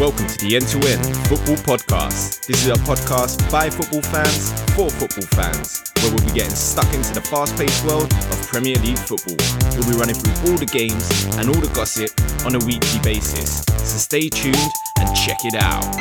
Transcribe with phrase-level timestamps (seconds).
[0.00, 2.46] welcome to the End to End Football Podcast.
[2.46, 6.90] This is a podcast by football fans for football fans, where we'll be getting stuck
[6.94, 9.36] into the fast paced world of Premier League football.
[9.76, 11.04] We'll be running through all the games
[11.36, 12.08] and all the gossip
[12.46, 13.62] on a weekly basis.
[13.76, 15.84] So stay tuned and check it out.
[15.84, 15.98] Mm,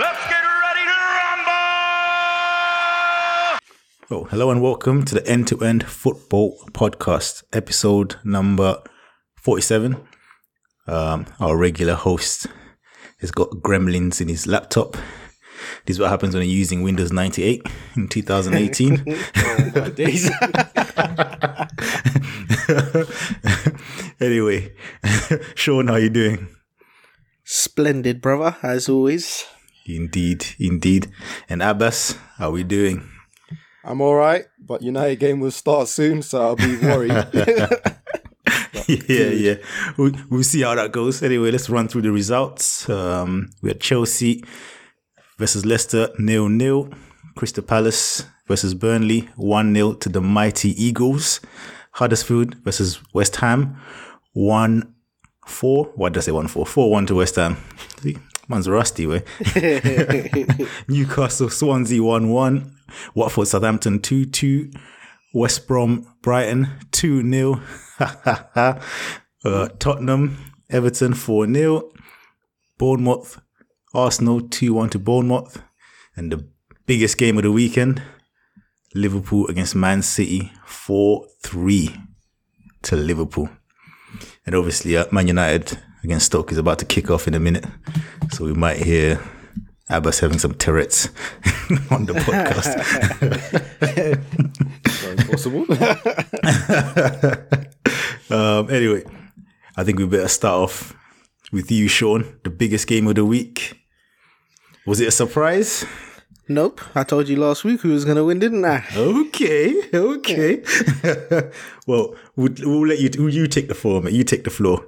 [0.00, 1.54] let's get ready to rumble!
[4.10, 8.82] Oh, hello and welcome to the End to End Football Podcast, episode number
[9.36, 10.05] 47.
[10.86, 12.46] Um, our regular host
[13.20, 14.96] has got gremlins in his laptop.
[15.84, 17.62] This is what happens when you're using Windows 98
[17.96, 19.04] in 2018.
[19.74, 20.30] my days.
[24.20, 24.72] anyway,
[25.54, 26.48] Shawn, how are you doing?
[27.44, 29.44] Splendid, brother, as always.
[29.86, 31.10] Indeed, indeed.
[31.48, 33.08] And Abass, how are we doing?
[33.84, 37.12] I'm all right, but United game will start soon, so I'll be worried.
[39.08, 39.54] yeah, yeah.
[39.96, 41.22] We'll, we'll see how that goes.
[41.22, 42.88] Anyway, let's run through the results.
[42.88, 44.44] Um, we had Chelsea
[45.38, 46.90] versus Leicester, nil nil.
[47.36, 51.40] Crystal Palace versus Burnley, 1 0 to the mighty Eagles.
[51.92, 53.76] Huddersfield versus West Ham,
[54.32, 54.94] 1
[55.46, 55.84] 4.
[55.94, 56.32] What did I say?
[56.32, 56.66] 1 4?
[56.66, 57.56] 4 1 to West Ham.
[58.00, 58.16] See,
[58.48, 59.22] man's rusty, way.
[60.88, 62.76] Newcastle, Swansea 1 1.
[63.14, 64.70] Watford, Southampton 2 2.
[65.36, 67.60] West Brom, Brighton 2 0.
[68.00, 68.80] uh,
[69.78, 70.38] Tottenham,
[70.70, 71.90] Everton 4 0.
[72.78, 73.38] Bournemouth,
[73.92, 75.62] Arsenal 2 1 to Bournemouth.
[76.16, 76.48] And the
[76.86, 78.02] biggest game of the weekend,
[78.94, 81.94] Liverpool against Man City 4 3
[82.84, 83.50] to Liverpool.
[84.46, 87.66] And obviously, uh, Man United against Stoke is about to kick off in a minute.
[88.30, 89.20] So we might hear
[89.90, 91.08] Abass having some Tourette's
[91.90, 92.72] on the podcast.
[95.16, 95.62] Possible.
[98.30, 99.04] um, anyway,
[99.76, 100.94] I think we better start off
[101.52, 102.38] with you, Shawn.
[102.44, 103.80] The biggest game of the week.
[104.86, 105.84] Was it a surprise?
[106.48, 108.84] Nope, I told you last week who was going to win, didn't I?
[108.94, 110.62] Okay, okay.
[111.88, 113.10] well, we'll, we'll let you.
[113.18, 114.12] Will you take the floor, mate?
[114.12, 114.86] You take the floor.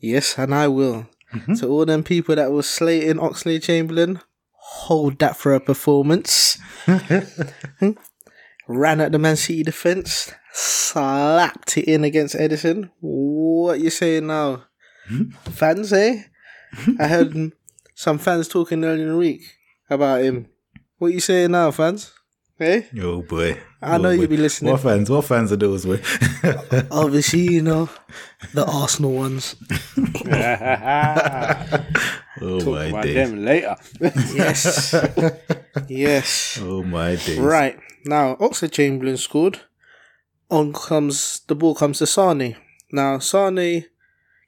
[0.00, 1.06] Yes, and I will.
[1.54, 4.20] So all them people that was slating Oxlade Chamberlain,
[4.52, 6.58] hold that for a performance.
[8.72, 12.90] Ran at the Man City defence, slapped it in against Ederson.
[13.00, 14.64] What you saying now?
[15.50, 16.22] fans, eh?
[16.98, 17.52] I heard
[17.94, 19.42] some fans talking earlier in the week
[19.90, 20.46] about him.
[20.98, 22.12] What you saying now, fans?
[22.60, 22.82] Eh?
[23.00, 23.60] Oh boy!
[23.80, 24.72] I know you'll be listening.
[24.72, 25.10] What fans?
[25.10, 25.84] What fans are those?
[25.84, 26.06] with?
[26.92, 27.90] Obviously, you know,
[28.54, 29.56] the Arsenal ones.
[32.40, 33.14] oh Talk my about days!
[33.14, 33.76] them later.
[34.34, 34.94] Yes.
[35.88, 36.58] yes.
[36.62, 37.38] Oh my days!
[37.38, 37.78] Right.
[38.04, 39.60] Now, Oxlade Chamberlain scored.
[40.50, 42.56] On comes, the ball comes to Sane.
[42.90, 43.86] Now, Sane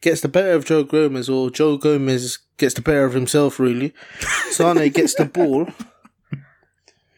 [0.01, 3.95] gets the better of Joe Gomez, or Joe Gomez gets the better of himself, really.
[4.51, 5.69] Sane gets the ball,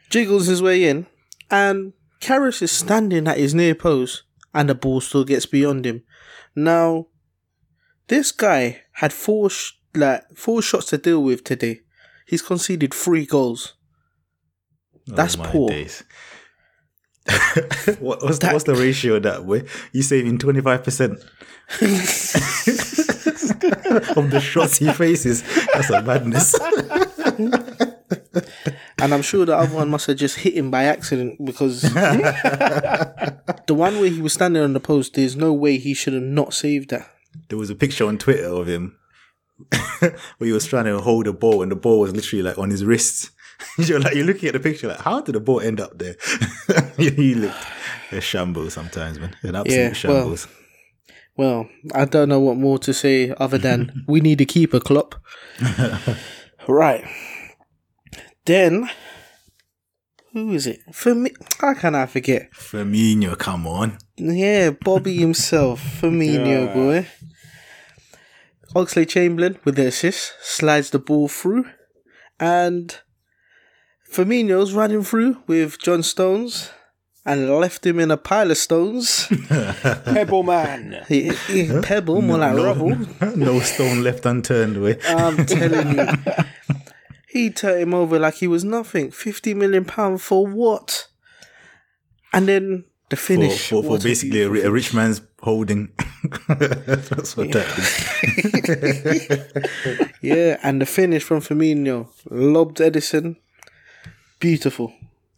[0.09, 1.07] jiggles his way in,
[1.51, 4.23] and Karius is standing at his near post,
[4.55, 6.03] and the ball still gets beyond him.
[6.55, 7.09] Now,
[8.09, 11.81] this guy had four sh- like four shots to deal with today.
[12.27, 13.75] He's conceded three goals.
[15.07, 15.71] That's oh poor.
[17.99, 19.65] What, what's, the, what's the ratio that way?
[19.93, 21.13] You saving twenty five percent
[21.81, 21.89] of
[24.31, 25.43] the shots he faces.
[25.75, 26.55] That's a madness.
[28.99, 33.75] And I'm sure the other one must have just hit him by accident because the
[33.75, 36.55] one where he was standing on the post, there's no way he should have not
[36.55, 37.11] saved that.
[37.49, 38.97] there was a picture on Twitter of him
[40.01, 42.71] where he was trying to hold a ball and the ball was literally like on
[42.71, 43.31] his wrist.
[43.79, 46.17] you're like you're looking at the picture like how did the ball end up there?
[46.97, 47.57] he looked
[48.13, 49.37] a shambles sometimes, man.
[49.43, 50.49] An absolute Yeah, well, shambles.
[51.37, 54.81] Well, I don't know what more to say other than we need to keep a
[54.81, 55.15] Klopp.
[56.69, 57.05] right.
[58.47, 58.89] Then,
[60.33, 60.81] who is it?
[60.93, 61.31] For me,
[61.61, 62.53] how can I forget?
[62.53, 63.99] Firmino, come on.
[64.17, 67.07] Yeah, Bobby himself, Firmino boy.
[68.75, 71.67] Oxlade Chamberlain with the assist slides the ball through,
[72.39, 72.99] and
[74.11, 76.71] Firmino's running through with John Stones
[77.25, 79.27] and left him in a pile of stones.
[79.49, 81.05] Pebble man.
[81.09, 82.97] He- he- Pebble, more like rubble.
[83.37, 84.99] no stone left unturned way.
[85.09, 86.07] I'm telling you,
[87.29, 89.11] he turned him over like he was nothing.
[89.11, 91.09] Fifty million pound for what?
[92.33, 93.69] And then the finish.
[93.69, 95.91] for, for what a basically a, a rich man's holding.
[96.49, 99.37] That's what that is.
[100.23, 103.37] Yeah, and the finish from Firmino, lobbed Ederson,
[104.51, 104.93] beautiful,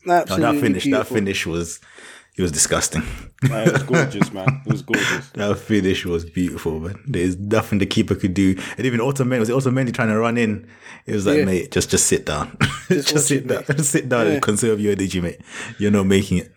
[0.05, 1.81] No, that finish, that finish was
[2.37, 3.03] it was disgusting.
[3.43, 4.63] Man, it was gorgeous, man.
[4.67, 5.31] It was gorgeous.
[5.35, 6.97] That finish was beautiful, man.
[7.07, 8.57] There's nothing the keeper could do.
[8.77, 10.69] And even Otamendi was it Otamendi trying to run in.
[11.07, 11.45] It was like, Yeah.
[11.47, 12.57] mate, just just sit down,
[12.89, 13.77] just, watch sit it, down, mate.
[13.77, 14.33] just sit down Yeah.
[14.35, 15.41] and conserve your energy, mate.
[15.79, 16.53] You're not making it.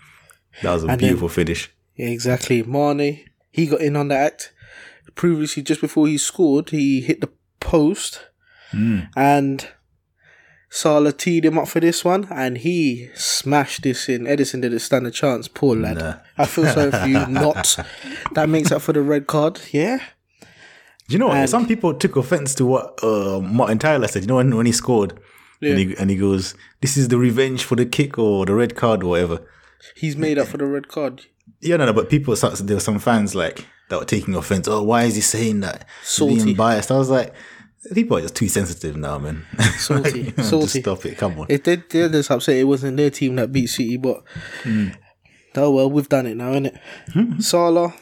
[0.62, 1.72] That was a And then- beautiful finish.
[1.96, 2.62] Yeah, exactly.
[2.64, 4.54] Mane, he got in on the act.
[5.16, 8.22] Previously, just before he scored, he hit the post,
[8.72, 9.00] hmm.
[9.16, 9.68] and
[10.74, 14.24] Salah teed him up for this one, and he smashed this in.
[14.24, 15.50] Ederson didn't stand a chance.
[15.50, 15.98] Poor lad.
[15.98, 16.14] Nah.
[16.38, 17.26] I feel sorry for you.
[17.28, 17.78] Not
[18.36, 19.60] that makes up for the red card.
[19.74, 20.00] Yeah.
[21.10, 21.30] You know?
[21.32, 24.24] And- Some people took offense to what uh, Martin Tyler said.
[24.24, 25.20] You know when, when he scored,
[25.60, 25.72] Yeah.
[25.72, 28.76] and, he, and he goes, "This is the revenge for the kick or the red
[28.78, 29.46] card or whatever."
[29.98, 31.26] He's made up for the red card.
[31.60, 31.92] Yeah, no, no.
[31.94, 34.70] But people, there were some fans like that were taking offense.
[34.70, 35.86] Oh, why is he saying that?
[36.02, 36.42] Salty.
[36.44, 36.92] Being biased.
[36.92, 37.34] I was like,
[37.94, 39.46] people are just too sensitive now, man.
[39.78, 40.26] Salty.
[40.26, 40.82] Like, Salty.
[40.82, 41.18] stop it.
[41.18, 41.48] Come on.
[41.50, 44.24] If they, they're just upset it wasn't their team that beat City, but
[44.64, 44.90] hmm.
[45.56, 47.42] oh well, we've done it now, innit?
[47.42, 47.94] Salah,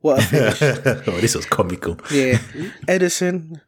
[0.00, 0.22] what a
[0.54, 0.62] finish.
[1.08, 1.98] oh, this was comical.
[2.10, 2.38] Yeah,
[2.86, 3.60] Ederson,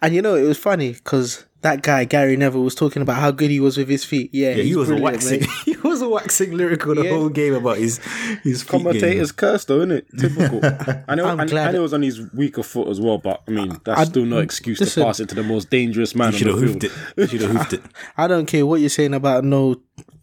[0.00, 3.30] and you know it was funny because that guy Gary Neville was talking about how
[3.30, 4.30] good he was with his feet.
[4.32, 5.44] Yeah, Yeah, he was waxing.
[6.02, 6.10] mate.
[6.10, 7.10] was waxing lyrical the Yeah.
[7.10, 7.98] whole game about his
[8.42, 8.62] his.
[8.64, 10.06] Commentators cursed though, isn't it?
[10.18, 10.60] Typical.
[11.08, 13.00] I know, I'm I, glad I know it- it was on his weaker foot as
[13.00, 15.02] well, but I mean that's I- still no excuse listen.
[15.02, 16.82] to pass it to the most dangerous man You on should the have field.
[16.82, 17.20] hoofed it.
[17.20, 17.82] You should have hoofed it.
[18.16, 19.76] I don't care what you're saying about no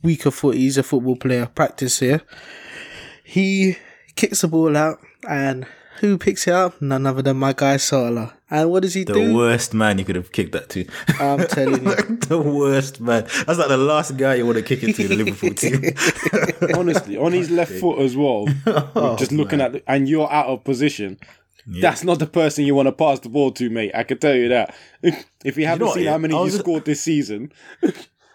[0.03, 0.55] weaker foot.
[0.55, 1.45] He's a football player.
[1.47, 2.21] Practice here.
[3.23, 3.77] He
[4.15, 5.65] kicks the ball out, and
[5.99, 6.81] who picks it up?
[6.81, 8.33] None other than my guy Salah.
[8.49, 9.27] And what does he The do?
[9.27, 10.85] The worst man you could have kicked that to.
[11.19, 11.95] I'm telling you.
[12.27, 13.23] the worst man.
[13.45, 16.75] That's like the last guy you want to kick it to the Liverpool team.
[16.77, 18.47] Honestly, on his left foot as well.
[18.95, 21.19] Oh, just looking at the, and you're out of position.
[21.67, 23.91] That's not the person you want to pass the ball to, mate.
[23.93, 24.75] I can tell you that.
[25.43, 27.51] If you haven't what, seen yeah, how many I you scored this season,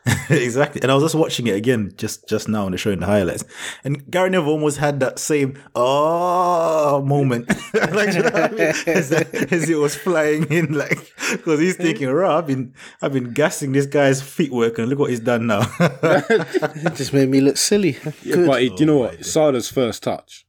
[0.28, 0.82] exactly.
[0.82, 3.44] And I was just watching it again just just now and they're showing the highlights.
[3.84, 7.48] And Gary Neville almost had that same oh moment.
[7.74, 8.60] like you know what I mean?
[8.86, 13.32] as, as it was flying in, like because he's thinking, right, I've been I've been
[13.32, 15.62] gassing this guy's feet work and look what he's done now.
[15.80, 17.96] It just made me look silly.
[18.22, 18.46] Yeah, Good.
[18.46, 19.24] but it, you know what?
[19.24, 20.46] Salah's first touch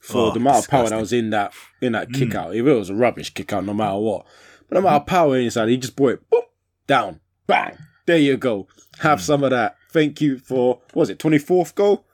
[0.00, 1.52] for Oh, the amount of power that was in that
[1.82, 2.34] in that kick mm.
[2.34, 2.54] out.
[2.54, 4.24] If it was a rubbish kick out, no matter what,
[4.68, 6.42] but the amount of power inside, he just brought it boop,
[6.86, 7.76] down, bang.
[8.06, 8.68] There you go.
[9.00, 9.24] Have hmm.
[9.24, 9.76] some of that.
[9.90, 12.04] Thank you for what was it twenty fourth goal,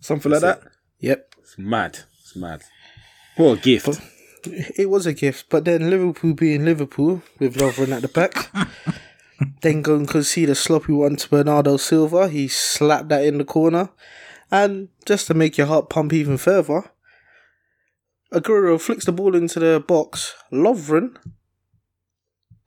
[0.00, 0.62] something like that.
[1.00, 1.34] Yep.
[1.40, 2.00] It's mad.
[2.20, 2.62] It's mad.
[3.36, 4.00] What a gift.
[4.44, 8.50] It was a gift, but then Liverpool being Liverpool with Lovren at the back,
[9.62, 12.28] then go and concede a sloppy one to Bernardo Silva.
[12.28, 13.90] He slapped that in the corner,
[14.50, 16.90] and just to make your heart pump even further,
[18.32, 20.34] Aguero flicks the ball into the box.
[20.52, 21.16] Lovren,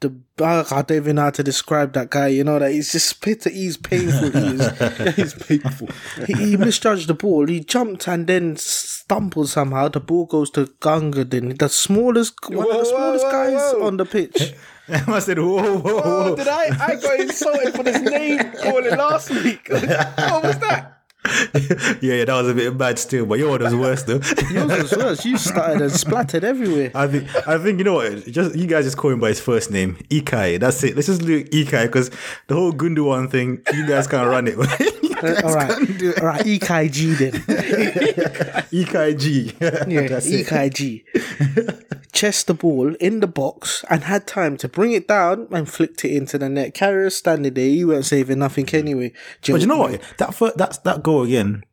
[0.01, 2.27] the I don't even know how to describe that guy.
[2.27, 3.43] You know that he's just spit.
[3.43, 4.31] He's painful.
[4.31, 4.61] He is.
[5.17, 5.89] it's painful.
[6.25, 7.47] he, he misjudged the ball.
[7.47, 9.89] He jumped and then stumbled somehow.
[9.89, 13.87] The ball goes to Gungadin, the smallest one of Whoa, the smallest whoa, guys whoa.
[13.87, 14.53] on the pitch.
[14.89, 16.01] I said, whoa, whoa, whoa.
[16.03, 16.69] Oh, did I?
[16.79, 19.67] I got insulted for this name calling last week.
[19.69, 20.98] what was that?
[21.53, 24.21] yeah, yeah, that was a bit bad still, but your one was worse though.
[24.51, 25.25] Yours was worse.
[25.25, 26.91] You started and splattered everywhere.
[26.95, 28.25] I think I think you know what?
[28.25, 30.61] Just you guys just call him by his first name, Ilkay.
[30.61, 30.95] That's it.
[30.95, 32.09] Let's just do Ilkay because
[32.47, 34.55] the whole Gundogan thing, you guys can't run it.
[35.23, 35.71] Uh, all right,
[36.19, 36.45] all right.
[36.45, 37.31] EKG then.
[38.71, 39.53] Ilkay G.
[39.91, 40.47] Yeah, That's it.
[40.47, 41.85] EKG.
[42.11, 46.03] Chest the ball in the box and had time to bring it down and flicked
[46.05, 46.73] it into the net.
[46.73, 49.13] Karius standing there, you weren't saving nothing anyway.
[49.47, 50.01] But you know what?
[50.17, 51.63] That fir- that's that goal again.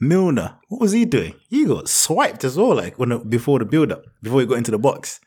[0.00, 1.34] Milner, what was he doing?
[1.48, 4.58] He got swiped as well, like when the, before the build up, before he got
[4.58, 5.20] into the box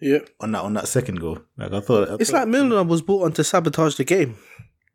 [0.00, 0.18] Yeah.
[0.40, 1.38] on that on that second goal.
[1.56, 4.36] Like I thought, I It's thought- like Milner was brought on to sabotage the game.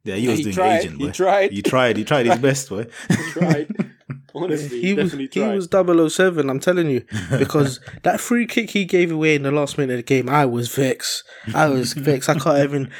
[0.04, 1.02] Yeah, he was He doing tried, agent.
[1.02, 1.52] he tried.
[1.52, 1.98] He tried.
[1.98, 2.86] He tried his best, boy.
[3.32, 3.68] Tried.
[4.36, 7.06] Honestly, he he was definitely he was 007, I'm telling you.
[7.38, 10.46] Because that free kick he gave away in the last minute of the game, I
[10.46, 11.24] was vexed.
[11.54, 12.30] I was vexed.
[12.30, 12.92] I can't even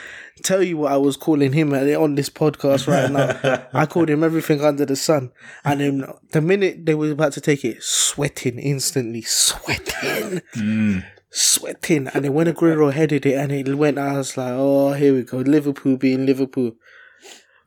[0.44, 3.66] tell you what I was calling him on this podcast right now.
[3.74, 5.32] I called him everything under the sun.
[5.66, 9.24] And then the minute they were about to take it, sweating instantly.
[9.24, 10.42] Sweating.
[10.56, 11.04] Mm.
[11.32, 12.08] Sweating.
[12.10, 15.24] And then when Aguero headed it and it went, I was like, oh, here we
[15.24, 15.38] go.
[15.38, 16.74] Liverpool being Liverpool.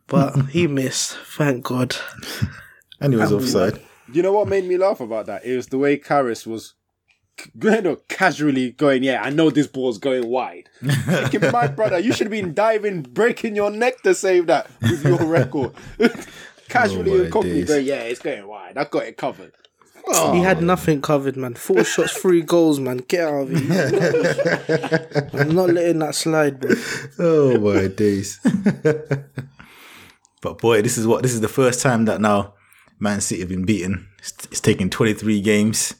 [0.08, 1.16] But he missed.
[1.16, 1.96] Thank God.
[2.98, 3.78] And he was offside.
[4.10, 5.44] You know what made me laugh about that?
[5.44, 6.72] It was the way Karius was
[7.60, 10.68] you know, casually going, yeah, I know this ball's going wide.
[10.82, 15.04] Thinking, my brother, you should have been diving, breaking your neck to save that with
[15.04, 15.72] your record.
[16.68, 18.78] casually Oh and cockney going, yeah, it's going wide.
[18.78, 19.52] I got it covered.
[20.32, 20.60] He had oh.
[20.60, 21.54] nothing covered, man.
[21.54, 22.98] Four shots, three goals, man.
[22.98, 25.28] Get out of here.
[25.32, 26.70] I'm not letting that slide, bro.
[27.18, 28.38] Oh my days.
[30.46, 32.54] But boy, this is what this is the first time that now
[33.00, 34.08] Man City have been beaten.
[34.20, 35.94] It's, it's taken 23 games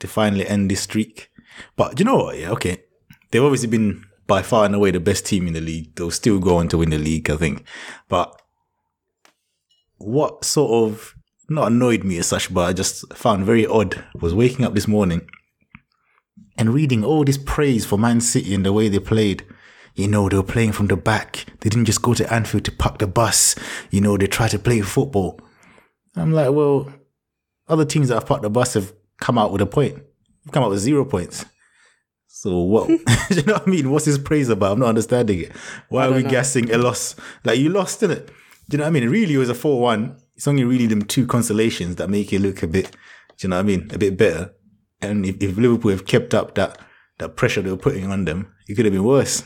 [0.00, 1.30] to finally end this streak.
[1.76, 2.36] But you know what?
[2.36, 2.82] Yeah, okay.
[3.30, 5.94] They've obviously been by far and away the best team in the league.
[5.94, 7.64] They'll still go on to win the league, I think.
[8.08, 8.42] But
[9.98, 11.14] what sort of
[11.48, 14.88] not annoyed me as such, but I just found very odd was waking up this
[14.88, 15.28] morning
[16.58, 19.46] and reading all this praise for Man City and the way they played.
[19.96, 21.46] You know, they were playing from the back.
[21.60, 23.56] They didn't just go to Anfield to park the bus.
[23.90, 25.40] You know, they tried to play football.
[26.14, 26.92] I'm like, well,
[27.66, 29.94] other teams that have parked the bus have come out with a point.
[30.44, 31.46] You've come out with zero points.
[32.26, 32.88] So what?
[33.30, 33.90] you know what I mean?
[33.90, 34.72] What's this praise about?
[34.72, 35.52] I'm not understanding it.
[35.88, 36.30] Why are we know.
[36.30, 37.16] guessing a loss?
[37.44, 38.26] Like you lost, didn't it?
[38.68, 39.08] Do you know what I mean?
[39.08, 40.16] Really, it was a four-one.
[40.34, 42.90] It's only really them two consolations that make it look a bit.
[43.38, 43.90] Do you know what I mean?
[43.92, 44.52] A bit better.
[45.00, 46.78] And if, if Liverpool have kept up that
[47.18, 49.42] that pressure they were putting on them, it could have been worse.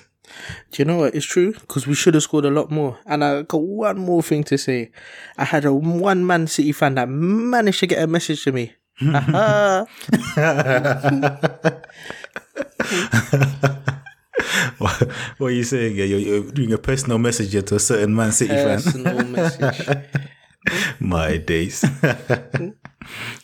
[0.71, 1.15] Do you know what?
[1.15, 2.99] It's true because we should have scored a lot more.
[3.07, 4.91] And I got one more thing to say.
[5.37, 8.73] I had a one Man City fan that managed to get a message to me.
[14.79, 15.97] What, what are you saying?
[15.97, 18.81] You're, you're doing a personal message to a certain Man City fan.
[18.81, 20.07] Personal message.
[21.01, 21.85] My days.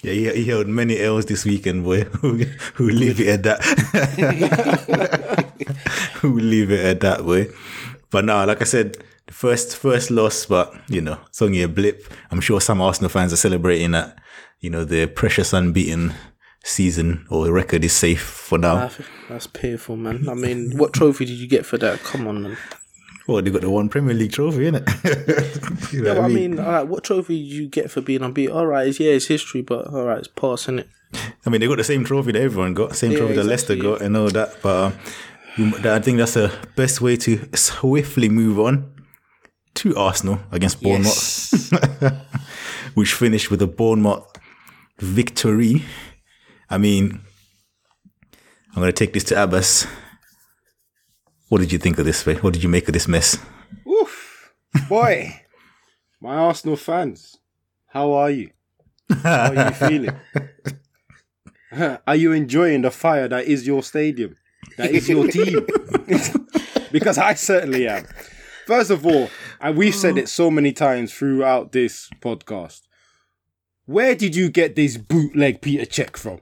[0.02, 2.04] yeah, he, he held many L's this weekend, boy.
[2.74, 3.62] who leave it at that?
[6.20, 7.48] who leave it at that, boy?
[8.10, 8.96] But now, like I said,
[9.26, 12.06] the first first loss, but you know, it's only a blip.
[12.30, 14.18] I'm sure some Arsenal fans are celebrating that.
[14.60, 16.14] You know, the precious unbeaten
[16.64, 18.90] season or record is safe for now.
[19.28, 20.28] That's painful, man.
[20.28, 22.00] I mean, what trophy did you get for that?
[22.00, 22.56] Come on, man.
[23.26, 24.86] Well, they got the one Premier League trophy, innit?
[25.92, 28.22] you know Yeah, what I mean, all right, what trophy did you get for being
[28.22, 28.54] unbeaten?
[28.54, 30.88] All right, it's, yeah, it's history, but all right, it's past, is it?
[31.44, 33.76] I mean, they got the same trophy that everyone got, same Yeah, trophy that Leicester
[33.76, 34.56] got, and all that.
[34.62, 34.92] But
[35.58, 38.92] um, I think that's the best way to swiftly move on
[39.74, 41.72] to Arsenal against Bournemouth,
[42.94, 44.24] which finished with a Bournemouth
[44.98, 45.84] victory.
[46.68, 47.20] I mean,
[48.70, 49.86] I'm going to take this to Abass.
[51.48, 52.26] What did you think of this?
[52.26, 52.34] Way?
[52.34, 53.38] What did you make of this mess?
[53.88, 54.52] Oof.
[54.88, 55.42] Boy,
[56.20, 57.36] my Arsenal fans,
[57.86, 58.50] how are you?
[59.22, 60.16] How are you feeling?
[62.06, 64.36] are you enjoying the fire that is your stadium?
[64.76, 65.64] That is your team?
[66.92, 68.06] because I certainly am.
[68.66, 72.82] First of all, and we've said it so many times throughout this podcast.
[73.86, 76.40] Where did you get this bootleg Petr Cech from?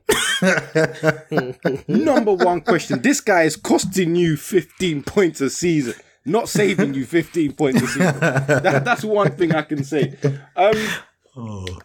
[1.89, 3.03] Number one question.
[3.03, 7.87] This guy is costing you 15 points a season, not saving you 15 points a
[7.87, 8.19] season.
[8.19, 10.17] That, that's one thing I can say.
[10.57, 10.75] Um,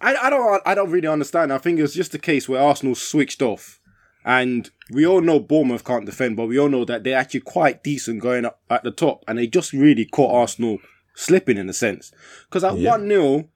[0.01, 1.51] I, I don't I don't really understand.
[1.51, 3.79] I think it's just a case where Arsenal switched off.
[4.25, 7.83] And we all know Bournemouth can't defend, but we all know that they're actually quite
[7.83, 9.23] decent going up at the top.
[9.27, 10.77] And they just really caught Arsenal
[11.15, 12.11] slipping in a sense.
[12.47, 13.49] Because at 1 0,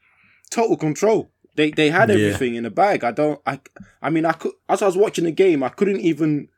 [0.50, 1.33] total control.
[1.56, 2.16] They they had Yeah.
[2.16, 3.04] everything in the bag.
[3.04, 3.60] I don't I
[4.02, 6.50] I mean I could as I was watching the game, I couldn't even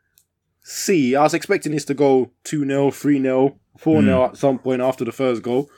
[0.63, 1.15] see.
[1.15, 4.81] I was expecting this to go 2 0, 3 0, 4 0 at some point
[4.81, 5.69] after the first goal.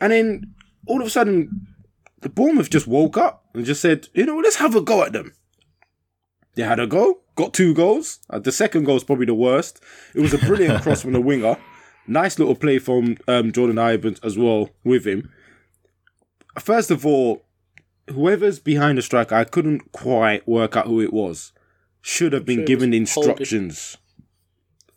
[0.00, 0.54] And then
[0.86, 1.66] all of a sudden
[2.20, 5.12] the Bournemouth just woke up and just said, you know, let's have a go at
[5.12, 5.32] them.
[6.56, 8.18] They had a go, got two goals.
[8.28, 9.80] Uh, the second goal is probably the worst.
[10.14, 11.56] It was a brilliant cross from the winger.
[12.08, 15.30] Nice little play from um, Jordan Ibe as well with him.
[16.58, 17.44] First of all,
[18.10, 21.52] whoever's behind the striker, I couldn't quite work out who it was.
[22.00, 23.00] Should have been Sure, given Holding.
[23.02, 23.96] instructions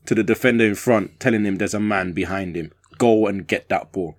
[0.06, 2.72] to the defender in front, telling him there's a man behind him.
[2.98, 4.18] Go and get that ball.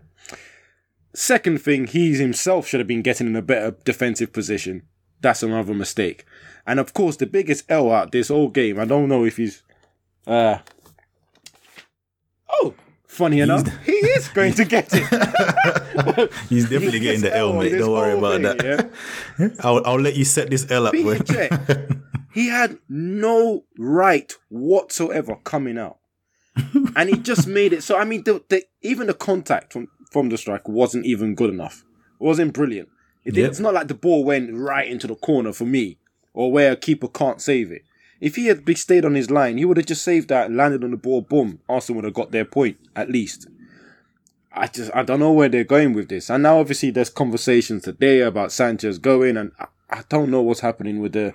[1.14, 4.82] Second thing, he himself should have been getting in a better defensive position.
[5.20, 6.24] That's another mistake.
[6.66, 9.62] And of course, the biggest L out this whole game, I don't know if he's.
[10.26, 10.58] Uh,
[13.12, 16.32] oh, funny enough, he is going to get it.
[16.48, 17.76] He's definitely getting the L, on mate.
[17.78, 18.90] Don't worry about thing, that.
[19.38, 19.48] yeah?
[19.60, 20.94] I'll, I'll let you set this L up,
[22.34, 25.98] he had no right whatsoever coming out.
[26.96, 30.28] and he just made it so I mean the, the even the contact from, from
[30.28, 31.84] the strike wasn't even good enough.
[32.20, 32.88] It wasn't brilliant.
[33.24, 33.50] It, Yep.
[33.50, 35.98] It's not like the ball went right into the corner for me,
[36.34, 37.82] or where a keeper can't save it.
[38.22, 40.92] If he had stayed on his line, he would have just saved that, landed on
[40.92, 41.58] the ball, boom.
[41.68, 43.48] Arsenal would have got their point at least.
[44.52, 46.30] I just I don't know where they're going with this.
[46.30, 50.60] And now obviously there's conversations today about Sanchez going, and I, I don't know what's
[50.60, 51.34] happening with the.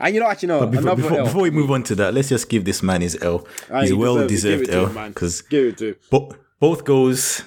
[0.00, 2.48] And you know, actually, no, Before, before, before we move on to that, let's just
[2.48, 3.46] give this man his L.
[3.80, 5.96] He's he well deserved Give it to L because Give it to him.
[6.10, 7.44] bo- both goals,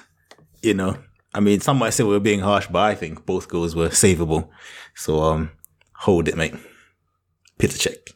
[0.62, 0.96] you know,
[1.34, 3.90] I mean, some might say we are being harsh, but I think both goals were
[3.90, 4.48] savable.
[4.94, 5.50] So, um,
[5.94, 6.54] hold it, mate.
[7.58, 8.14] Petr Cech.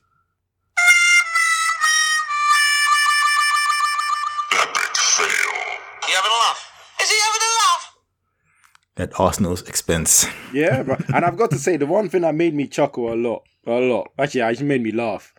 [8.96, 10.26] At Arsenal's expense.
[10.52, 13.16] Yeah, but and I've got to say the one thing that made me chuckle a
[13.16, 14.10] lot, a lot.
[14.18, 15.34] Actually, it actually made me laugh.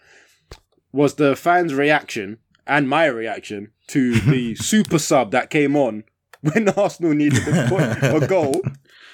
[0.91, 6.03] Was the fans' reaction and my reaction to the super sub that came on
[6.41, 8.61] when Arsenal needed to put a goal,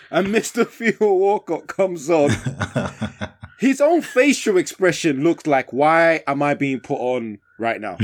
[0.10, 0.68] and Mr.
[0.68, 2.30] Theo Walcott comes on.
[3.60, 7.96] His own facial expression looks like, "Why am I being put on right now?"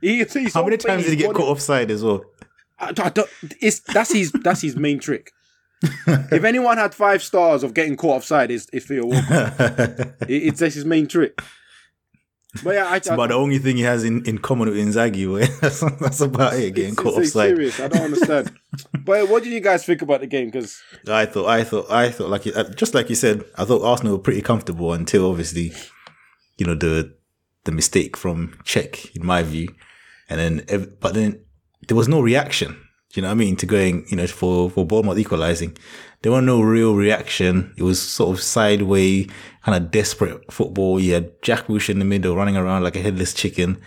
[0.00, 0.24] He-
[0.54, 2.24] How many times did he get body- caught offside as well?
[2.78, 3.28] I, I don't,
[3.60, 5.32] it's that's his that's his main trick.
[6.06, 9.54] if anyone had five stars of getting caught offside, it's, it's Theo Walcott.
[10.28, 11.40] It- it's his main trick.
[12.64, 15.24] But yeah, I, It's about the only thing he has in, in common with Inzaghi.
[15.60, 16.74] That's, that's about it.
[16.74, 17.50] Getting it's, caught it's offside.
[17.50, 17.78] serious.
[17.78, 18.52] I don't understand.
[19.04, 20.46] but what did you guys think about the game?
[20.46, 23.84] Because I thought, I thought, I thought, like uh, just like you said, I thought
[23.84, 25.72] Arsenal were pretty comfortable until obviously,
[26.58, 27.14] you know, the
[27.64, 29.68] the mistake from Cech, in my view,
[30.28, 31.44] and then, but then
[31.86, 32.76] there was no reaction.
[33.12, 33.56] Do you know what I mean?
[33.56, 35.76] To going, you know, for for Bournemouth equalising,
[36.22, 37.74] there was no real reaction.
[37.76, 39.28] It was sort of sideways,
[39.64, 41.00] kind of desperate football.
[41.00, 43.80] You had Jack Bush in the middle, running around like a headless chicken,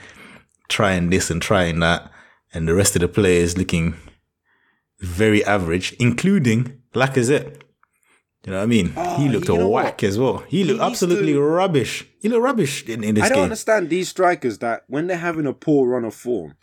[0.67, 2.11] trying this and trying that,
[2.53, 3.95] and the rest of the players looking
[4.99, 7.61] very average, including Lacazette.
[8.45, 8.87] You know what I mean?
[9.19, 10.03] he looked Ah, a whack what?
[10.03, 10.39] as well.
[10.49, 12.05] He looked needs absolutely to- rubbish.
[12.19, 13.43] He looked rubbish in, in this I don't game.
[13.43, 16.55] understand these strikers that when they're having a poor run of form,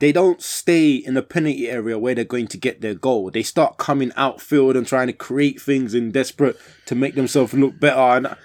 [0.00, 3.30] they don't stay in the penalty area where they're going to get their goal.
[3.30, 7.80] They start coming outfield and trying to create things in desperate to make themselves look
[7.80, 8.36] better, and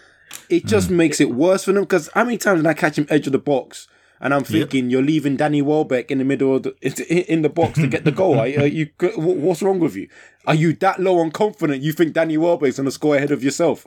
[0.49, 0.97] it just Hmm.
[0.97, 1.83] makes it worse for them.
[1.83, 3.87] Because how many times did I catch him edge of the box?
[4.19, 6.73] And I'm thinking you're leaving Danny Welbeck in the middle of the
[7.31, 8.35] in the box to get the goal.
[8.39, 10.07] Are, are you what's wrong with you?
[10.47, 11.83] Are you that low on confident?
[11.83, 13.85] You think Danny Welbeck's going to score ahead of yourself?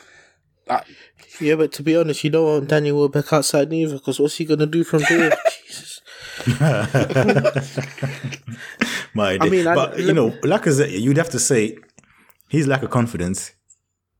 [1.41, 4.45] Yeah, but to be honest, you don't want Danny Welbeck outside neither, because what's he
[4.45, 5.37] gonna do from there?
[5.67, 5.96] Jesus.
[9.15, 11.76] My mean, I- but you know, Lacazette, you'd have to say
[12.49, 13.53] his lack of confidence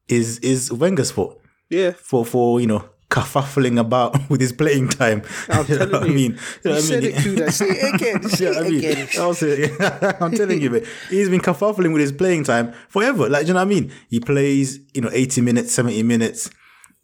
[0.09, 1.41] is is Wenger's fault
[1.71, 5.23] Yeah, for for you know kerfuffling about with his playing time.
[5.49, 6.39] I'm you telling what I mean?
[6.65, 7.13] You know you I said mean?
[7.13, 7.37] it too.
[7.37, 8.23] That say it again.
[8.29, 9.35] Say I it mean, again.
[9.35, 10.17] Say it.
[10.21, 13.29] I'm telling you, man, he's been kerfuffling with his playing time forever.
[13.29, 13.93] Like, you know what I mean?
[14.09, 16.51] He plays, you know, 80 minutes, 70 minutes.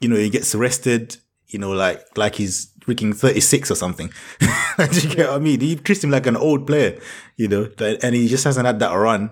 [0.00, 1.16] You know, he gets arrested.
[1.48, 4.12] You know, like like he's freaking 36 or something.
[4.40, 5.60] do you get what I mean?
[5.60, 6.98] He treats him like an old player.
[7.36, 9.30] You know, and he just hasn't had that run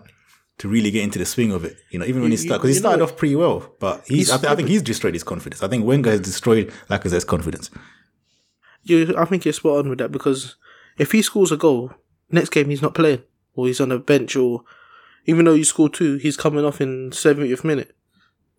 [0.59, 1.79] to really get into the swing of it.
[1.91, 4.03] You know, even when he started, because he you know started off pretty well, but
[4.07, 4.19] he's.
[4.19, 5.63] He's I, th- I think he's destroyed his confidence.
[5.63, 7.71] I think Wenger has destroyed Lacazette's confidence.
[8.83, 10.57] You, I think you're spot on with that because
[10.99, 11.93] if he scores a goal,
[12.31, 13.23] next game he's not playing,
[13.55, 14.65] or he's on a bench, or
[15.25, 17.95] even though you score two, he's coming off in 70th minute.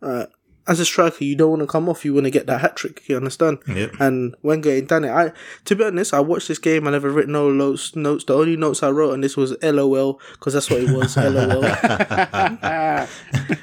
[0.02, 0.26] Uh,
[0.68, 2.06] as a striker, you don't want to come off.
[2.06, 3.02] You want to get that hat trick.
[3.10, 3.60] You understand?
[3.68, 3.94] Yep.
[4.00, 5.10] And Wenger ain't done it.
[5.10, 5.32] I,
[5.66, 6.88] to be honest, I watched this game.
[6.88, 7.96] I never written no notes.
[7.96, 8.24] Notes.
[8.26, 11.18] The only notes I wrote on this was LOL because that's what it was.
[11.18, 11.62] LOL.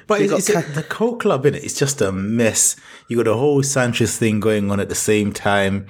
[0.06, 1.64] But it's, got it's a- the whole club in it.
[1.64, 2.76] It's just a mess.
[3.08, 5.86] You got the whole Sanchez thing going on at the same time.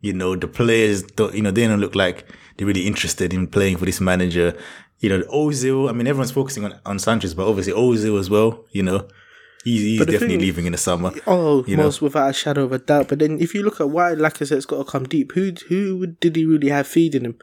[0.00, 1.34] You know, the players don't.
[1.34, 4.56] You know, they don't look like they're really interested in playing for this manager.
[5.00, 5.88] You know, Ozil.
[5.88, 8.64] I mean, everyone's focusing on, on Sanchez, but obviously Ozil as well.
[8.72, 9.08] You know,
[9.64, 11.12] he's, he's definitely thing- leaving in the summer.
[11.26, 11.84] Oh, You know?
[11.84, 13.08] most without a shadow of a doubt.
[13.08, 16.36] But then, if you look at why Lacazette's got to come deep, who who did
[16.36, 17.36] he really have feeding him?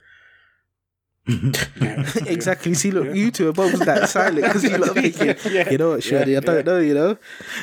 [2.26, 2.74] exactly.
[2.74, 5.36] See, look, you two are both that silent because you lot are thinking,
[5.72, 7.18] you know what, Shreddy, I don't know, you know.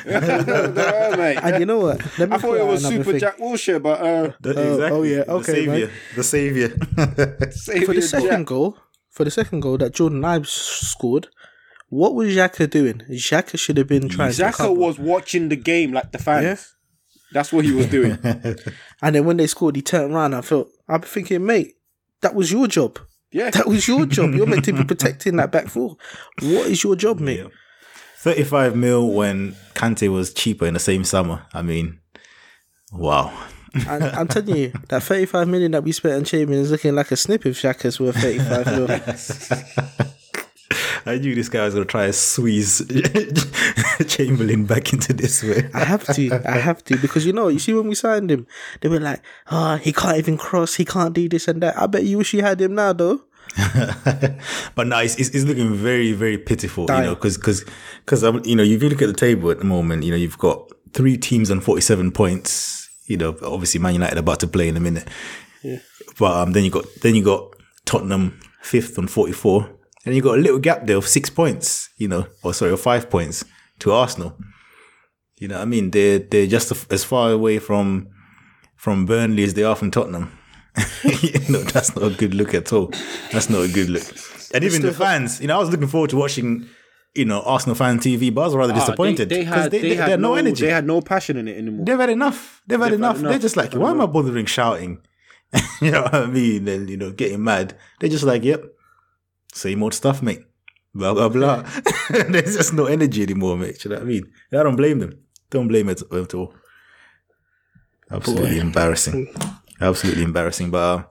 [0.05, 1.39] No, mate.
[1.43, 1.99] And you know what?
[2.17, 3.19] Let me I thought it was Super thing.
[3.19, 5.65] Jack Wilshere, but uh, The- oh, yeah, okay,
[6.15, 6.69] The savior.
[6.69, 7.85] The savior.
[7.85, 8.77] For the second goal,
[9.09, 11.27] for the second goal that Jordan Ibe scored,
[11.89, 13.01] what was Xhaka doing?
[13.09, 14.73] Xhaka should have been trying to Xhaka cover.
[14.73, 16.43] was watching the game like the fans.
[16.43, 16.57] Yeah.
[17.31, 18.17] That's what he was doing.
[19.01, 20.33] And then when they scored, he turned around.
[20.33, 21.75] I felt, I'm thinking, mate,
[22.19, 22.99] that was your job.
[23.31, 23.49] Yeah.
[23.49, 24.33] That was your job.
[24.33, 25.95] You're meant to be protecting that back four.
[26.41, 27.47] What is your job, mate?
[28.17, 31.45] 35 mil when Kante was cheaper in the same summer.
[31.53, 31.99] I mean,
[32.91, 33.31] wow.
[33.87, 37.11] And I'm telling you, that 35 million that we spent on Chamberlain is looking like
[37.11, 40.09] a snip if Xhaka's worth 35 mil.
[41.05, 42.81] I knew this guy was going to try and squeeze
[44.07, 45.69] Chamberlain back into this way.
[45.73, 48.47] I have to, I have to, because you know, you see when we signed him,
[48.81, 51.79] they were like, oh, he can't even cross, he can't do this and that.
[51.79, 53.21] I bet you wish you had him now, though.
[54.75, 57.65] but now it's, it's, it's looking very, very pitiful, you know, because, because,
[58.05, 60.17] because, um, you know, if you look at the table at the moment, you know,
[60.17, 64.67] you've got three teams on 47 points, you know, obviously Man United about to play
[64.67, 65.07] in a minute.
[65.63, 65.79] Yeah.
[66.17, 67.53] But, um, then you got, then you got
[67.85, 69.78] Tottenham fifth on 44.
[70.05, 72.79] And you got a little gap there of six points, you know, or sorry, of
[72.81, 73.43] five points
[73.79, 74.37] to Arsenal.
[75.37, 75.91] You know what I mean?
[75.91, 78.07] They're, they're just as far away from,
[78.75, 80.37] from Burnley as they are from Tottenham.
[81.03, 82.91] you know, that's not a good look at all.
[83.31, 84.03] That's not a good look.
[84.53, 86.67] And even the fans, you know, I was looking forward to watching
[87.15, 89.71] you know, Arsenal fan TV, but I was rather Ah, disappointed They, they because had,
[89.71, 90.65] they, they, they, had no, energy.
[90.65, 91.85] They had no passion in it anymore.
[91.85, 92.61] They've had enough.
[92.67, 93.29] They've had They've had enough.
[93.31, 95.01] They're just like, why am I bothering shouting?
[95.81, 96.67] you know what I mean?
[96.67, 97.75] And you know, getting mad.
[97.99, 98.63] They're just like, yep,
[99.53, 100.43] same old stuff, mate.
[100.93, 101.63] Blah blah blah.
[102.09, 103.83] There's just no energy anymore, mate.
[103.85, 104.31] You know what I mean?
[104.51, 105.19] I don't blame them.
[105.49, 106.53] Don't blame it at all.
[108.11, 109.33] Absolutely embarrassing.
[109.79, 110.71] Absolutely embarrassing.
[110.71, 111.03] But uh,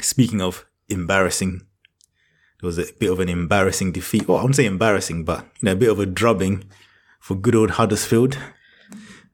[0.00, 1.62] speaking of embarrassing,
[2.60, 4.28] there was a bit of an embarrassing defeat.
[4.28, 6.64] Well, I wouldn't say embarrassing, but you know, a bit of a drubbing
[7.18, 8.36] for good old Huddersfield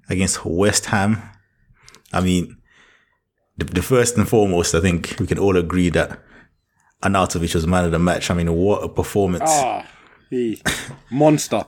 [0.09, 1.21] against West Ham.
[2.13, 2.57] I mean,
[3.57, 6.23] the, the first and foremost, I think we can all agree that
[7.03, 8.31] Arnautovic was man of the match.
[8.31, 9.45] I mean, what a performance!
[9.47, 9.87] Ah,
[10.31, 10.61] he
[11.11, 11.65] monster.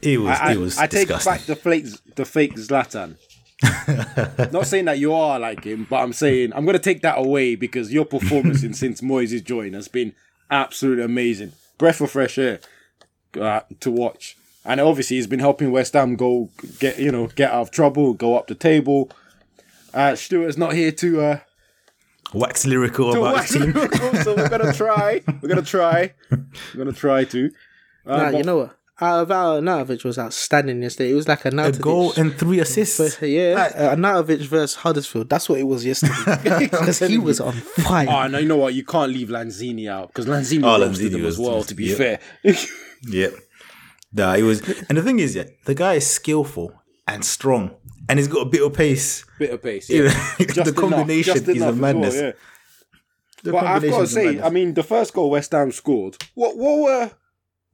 [0.00, 1.86] it was, I, it was I take back the fake,
[2.16, 3.16] the fake Zlatan.
[4.52, 7.54] Not saying that you are like him, but I'm saying I'm gonna take that away
[7.54, 10.14] because your performance in since Moyes' join has been
[10.50, 11.52] absolutely amazing.
[11.78, 12.60] Breath of fresh air
[13.40, 17.52] uh, to watch, and obviously he's been helping West Ham go get you know get
[17.52, 19.10] out of trouble, go up the table.
[19.94, 21.40] Uh, Stuart's not here to uh,
[22.34, 23.72] Wax lyrical to about wax his team.
[23.72, 25.22] Liverpool, so we're gonna try.
[25.40, 26.14] We're gonna try.
[26.30, 26.38] We're
[26.78, 27.50] gonna try to.
[28.06, 28.78] Uh, Nah, but- you know what?
[29.00, 31.10] Out of Arnautovic was outstanding yesterday.
[31.10, 33.20] It was like a A goal and three assists.
[33.20, 35.28] yeah, uh, Arnautovic versus Huddersfield.
[35.28, 36.58] That's what it was yesterday.
[36.60, 38.06] Because he was on fire.
[38.08, 38.74] Oh, no, you know what?
[38.74, 41.56] You can't leave Lanzini out because Lanzini Oh, roasted Lanzini him was as well.
[41.56, 41.94] just- To be yeah.
[41.96, 42.20] fair,
[43.08, 43.34] Yep.
[44.12, 46.72] Nah, it was, and the thing is, yeah, the guy is skillful
[47.08, 47.74] and strong,
[48.08, 49.24] and he's got a bit of pace.
[49.38, 49.88] bit of pace.
[49.88, 50.08] Yeah.
[50.38, 52.14] the combination just is enough a madness.
[52.14, 52.32] Well, yeah.
[53.42, 54.44] The But I've got to combination is a say, madness.
[54.44, 56.16] I mean, the first goal West Ham scored.
[56.34, 56.56] What?
[56.56, 57.10] What were?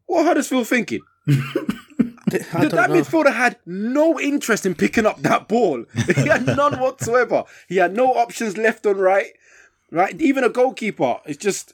[0.07, 1.01] What Huddersfield thinking?
[1.29, 3.03] I that don't know.
[3.03, 5.85] midfielder had no interest in picking up that ball.
[6.15, 7.45] He had none whatsoever.
[7.69, 9.33] He had no options left and right.
[9.91, 11.21] Right, even a goalkeeper.
[11.25, 11.73] It's just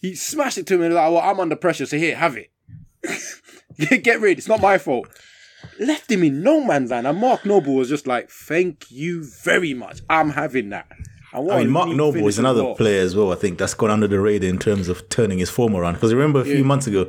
[0.00, 2.50] he smashed it to me and like, well, I'm under pressure, so here, have it.
[4.02, 4.38] Get rid.
[4.38, 5.08] It's not my fault.
[5.78, 9.74] Left him in no man's land, and Mark Noble was just like, "Thank you very
[9.74, 10.00] much.
[10.08, 10.86] I'm having that."
[11.32, 12.74] I mean, Mark Noble is another well.
[12.74, 13.32] player as well.
[13.32, 15.94] I think that's gone under the radar in terms of turning his form around.
[15.94, 17.08] Because remember a few months ago,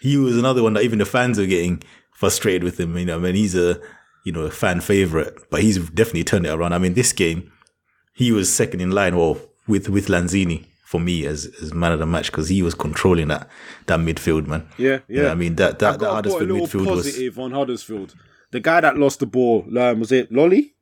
[0.00, 1.82] he was another one that even the fans were getting
[2.12, 2.96] frustrated with him.
[2.96, 3.80] You know, I mean, he's a
[4.24, 6.74] you know a fan favorite, but he's definitely turned it around.
[6.74, 7.50] I mean, this game,
[8.14, 11.98] he was second in line, well, with with Lanzini for me as as man of
[11.98, 13.48] the match because he was controlling that
[13.86, 14.66] that midfield, man.
[14.78, 15.30] Yeah, You know yeah.
[15.32, 17.50] I mean, that that, that got to put a Huddersfield little midfield was positive on
[17.52, 18.14] Huddersfield.
[18.52, 20.72] The guy that lost the ball, um, was it Lolley?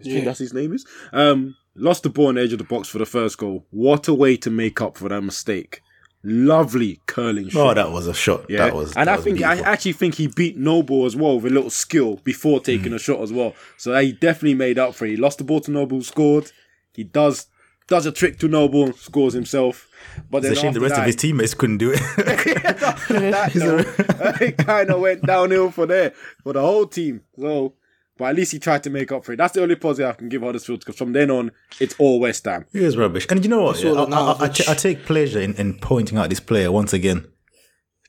[0.00, 0.86] I think that's his name is.
[1.12, 3.66] Um, lost the ball on the edge of the box for the first goal.
[3.70, 5.82] What a way to make up for that mistake!
[6.22, 7.70] Lovely curling shot.
[7.70, 8.44] oh, that was a shot.
[8.48, 11.16] yeah, That was and that I was think I actually think he beat Noble as
[11.16, 12.64] well with a little skill before Mm.
[12.64, 13.54] taking a shot as well.
[13.78, 15.10] So he definitely made up for it.
[15.12, 16.52] He lost the ball to Noble, scored.
[16.92, 17.46] He does
[17.90, 19.88] does a trick to Noble, scores himself.
[20.30, 21.98] But then It's a shame the rest that, of his teammates couldn't do it.
[22.16, 27.22] that, though, it kind of went downhill for there for the whole team.
[27.38, 27.74] So,
[28.16, 29.36] but at least he tried to make up for it.
[29.36, 31.50] That's the only positive I can give Huddersfield because from then on,
[31.80, 32.64] it's all West Ham.
[32.72, 33.26] It was rubbish.
[33.28, 33.82] And you know what?
[33.82, 36.92] Yeah, an I, I, I, I take pleasure in, in pointing out this player once
[36.92, 37.26] again.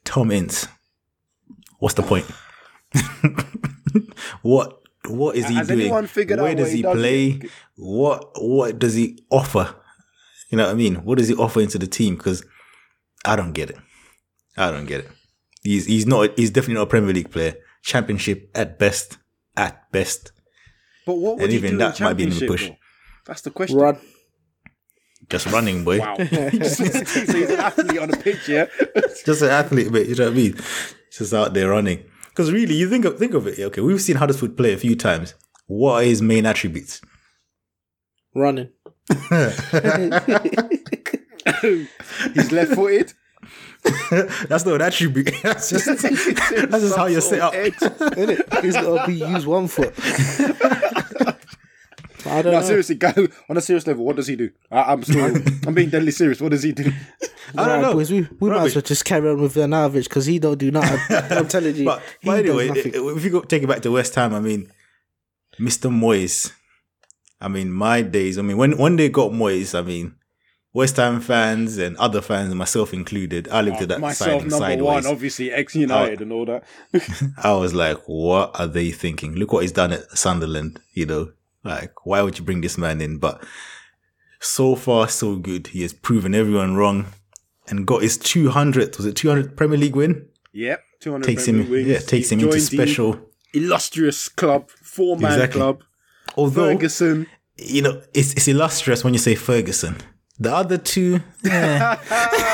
[0.06, 0.68] Tom Ince.
[1.80, 2.26] What's the point?
[4.44, 5.82] what what is he Has doing?
[5.82, 7.26] anyone figured Where out does what he, he does play?
[7.26, 7.50] yet?
[7.76, 9.76] What what does he offer?
[10.50, 10.96] You know what I mean?
[11.06, 12.16] What does he offer into the team?
[12.16, 12.44] Because
[13.26, 13.78] I don't get it.
[14.58, 15.10] I don't get it.
[15.64, 17.56] He's he's not he's definitely not a Premier League player.
[17.84, 19.18] Championship at best.
[19.58, 20.32] At best.
[21.06, 22.68] But what would And he even do that in might be in the push.
[22.68, 22.76] though?
[23.26, 23.78] That's the question.
[23.78, 23.98] Run.
[25.30, 26.00] Just running, boy.
[26.00, 26.16] Wow.
[26.18, 28.66] so he's an athlete on the pitch, yeah?
[29.26, 30.08] just an athlete, mate.
[30.08, 30.56] You know what I mean?
[31.12, 32.04] Just out there running.
[32.32, 33.60] Because really, you think of think of it.
[33.60, 35.36] Okay, we've seen Huddersfield play a few times.
[35.68, 37.02] What are his main attributes?
[38.34, 38.70] Running.
[42.34, 43.14] He's left footed.
[44.48, 45.34] That's not an attribute.
[45.44, 46.02] That's just that's
[46.84, 47.54] just how you're set up.
[47.54, 48.62] Innit?
[48.62, 49.94] He's got to be use one foot.
[52.32, 52.66] I don't No, know.
[52.66, 53.12] seriously, go
[53.50, 54.06] on a serious level.
[54.06, 54.50] What does he do?
[54.72, 55.26] I, I'm still,
[55.68, 56.40] I'm being deadly serious.
[56.42, 56.84] What does he do?
[56.84, 56.88] I
[57.56, 57.94] don't Right, know.
[57.94, 60.72] boys, we, we might as well just carry on with Vernavich because he don't do
[60.72, 61.00] nothing.
[61.38, 61.86] I'm telling you.
[61.86, 62.96] But, he but anyway, does nothing.
[62.96, 64.72] i- if you go take it back to West Ham, I mean,
[65.60, 65.92] Mr.
[65.92, 66.52] Moyes.
[67.40, 68.38] I mean, my days.
[68.38, 70.16] I mean, when when they got Moyes, I mean,
[70.74, 74.50] West Ham fans and other fans, myself included, I looked at uh, that Myself, signing
[74.50, 75.04] number sideways.
[75.04, 76.64] one, obviously ex United and all that.
[77.44, 79.34] I was like, what are they thinking?
[79.36, 81.32] Look what he's done at Sunderland, you know,
[81.64, 83.18] like, why would you bring this man in?
[83.18, 83.44] But
[84.40, 85.68] so far, so good.
[85.68, 87.06] He has proven everyone wrong
[87.68, 90.28] and got his 200th, was it 200 Premier League win?
[90.54, 93.20] Yep, 200 Takes Premier him, League yeah, takes He him into special.
[93.54, 95.60] illustrious club, four man Exactly.
[95.60, 95.84] club.
[96.36, 97.28] Although, Ferguson.
[97.58, 99.98] you know, it's, it's illustrious when you say Ferguson.
[100.42, 102.00] The other two, eh, Ah,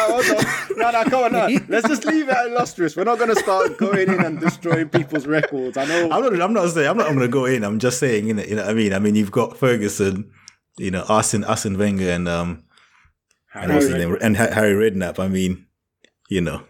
[0.09, 0.77] hold on.
[0.77, 1.59] No, no, come on, no.
[1.69, 2.97] Let's just leave it at illustrious.
[2.97, 5.77] We're not going to start going in and destroying people's records.
[5.77, 6.09] I know.
[6.11, 6.41] I'm not.
[6.41, 6.85] I'm not saying.
[6.85, 7.07] I'm not.
[7.07, 7.63] I'm going to go in.
[7.63, 8.27] I'm just saying.
[8.27, 8.43] You know.
[8.43, 8.63] You know.
[8.63, 8.91] What I mean.
[8.93, 9.15] I mean.
[9.15, 10.29] You've got Ferguson.
[10.77, 12.65] You know, Arsene, Arsene Wenger, and um,
[13.53, 14.17] and what's his name?
[14.19, 15.17] And Ha- Harry Redknapp.
[15.17, 15.65] I mean,
[16.29, 16.63] you know,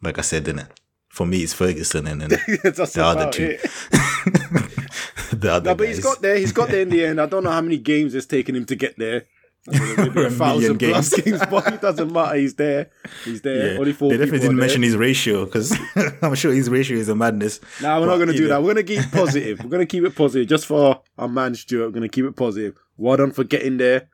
[0.00, 0.68] like I said, innit?
[1.08, 2.28] For me, it's Ferguson, and then
[2.62, 3.58] the other two.
[5.36, 6.36] the other No, but he's got there.
[6.36, 7.20] He's got there in the end.
[7.20, 9.24] I don't know how many games it's taken him to get there.
[9.68, 12.36] A thousand plus games, but it doesn't matter.
[12.36, 12.90] He's there.
[13.24, 13.74] He's there.
[13.74, 13.78] Yeah.
[13.78, 14.66] Only four they definitely didn't there.
[14.66, 15.76] mention his ratio because
[16.22, 17.60] I'm sure his ratio is a madness.
[17.80, 18.60] No, we're not going to do that.
[18.60, 19.60] We're going to keep positive.
[19.62, 21.86] We're going to keep it positive just for our man Stuart.
[21.86, 22.76] We're going to keep it positive.
[22.96, 24.08] Well done for getting there.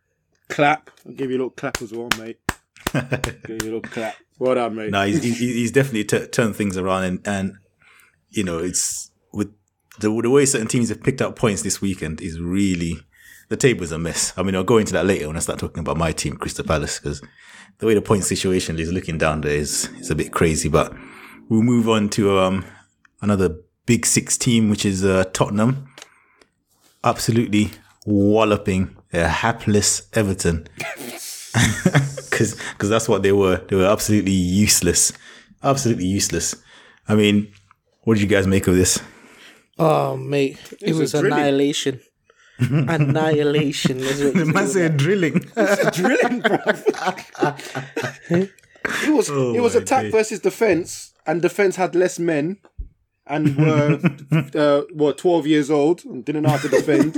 [0.50, 0.90] Clap.
[1.06, 2.38] I'll give you a little clap as well, mate.
[2.92, 4.16] give you a little clap.
[4.38, 4.90] Well done, mate.
[4.90, 7.52] No, he's, he's, he's definitely t- turned things around, and, and
[8.28, 9.52] you know, it's with
[9.98, 12.98] the, the way certain teams have picked up points this weekend is really
[13.48, 14.32] the table's a mess.
[14.36, 16.64] I mean, I'll go into that later when I start talking about my team, Crystal
[16.64, 17.22] Palace, because
[17.78, 20.68] the way the point situation is looking down there is is a bit crazy.
[20.68, 20.92] But
[21.48, 22.64] we'll move on to um
[23.20, 23.56] another
[23.86, 25.88] big six team, which is uh, Tottenham,
[27.02, 27.70] absolutely
[28.06, 30.66] walloping a hapless Everton
[32.30, 33.56] because that's what they were.
[33.68, 35.12] They were absolutely useless,
[35.62, 36.54] absolutely useless.
[37.08, 37.52] I mean,
[38.02, 39.00] what did you guys make of this?
[39.78, 41.38] Oh, mate, it was was a drilling.
[41.38, 42.00] annihilation.
[42.70, 43.98] annihilation.
[44.00, 44.72] is what it The man was.
[44.72, 45.38] said drilling.
[45.92, 46.58] drilling, bro.
[48.30, 50.12] it was Oh it was attack days.
[50.12, 52.58] versus defense, and defense had less men
[53.26, 54.00] and were
[54.54, 57.16] uh, what twelve years old and didn't know how to defend,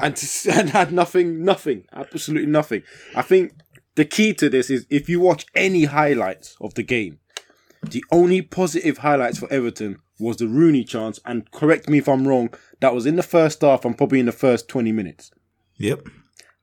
[0.00, 2.82] and and had nothing, nothing, absolutely nothing.
[3.14, 3.52] I think
[3.96, 7.18] the key to this is if you watch any highlights of the game,
[7.82, 12.26] the only positive highlights for Everton was the Rooney chance, and correct me if I'm
[12.26, 15.30] wrong, that was in the first half and probably in the first twenty minutes.
[15.78, 16.06] Yep,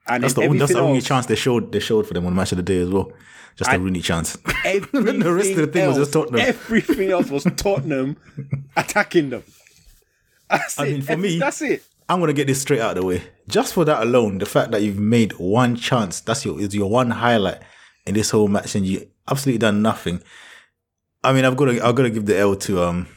[0.08, 1.72] And that's the only, that's the only else- chance they showed.
[1.72, 3.12] They showed for them on the match of the day as well.
[3.56, 4.36] Just a Rooney chance.
[4.66, 6.48] Everything the rest of the thing was just else- Tottenham.
[6.48, 8.18] Everything else was Tottenham
[8.76, 9.44] attacking them.
[10.50, 10.92] That's I it.
[10.92, 11.84] mean, for Every- me- that's it.
[12.10, 13.24] I'm gonna get this straight out of the way.
[13.48, 16.90] Just for that alone, the fact that you've made one chance, that's your is your
[16.90, 17.60] one highlight
[18.06, 20.22] in this whole match, and you absolutely done nothing.
[21.24, 23.08] I mean, I've got to I've got to give the L to um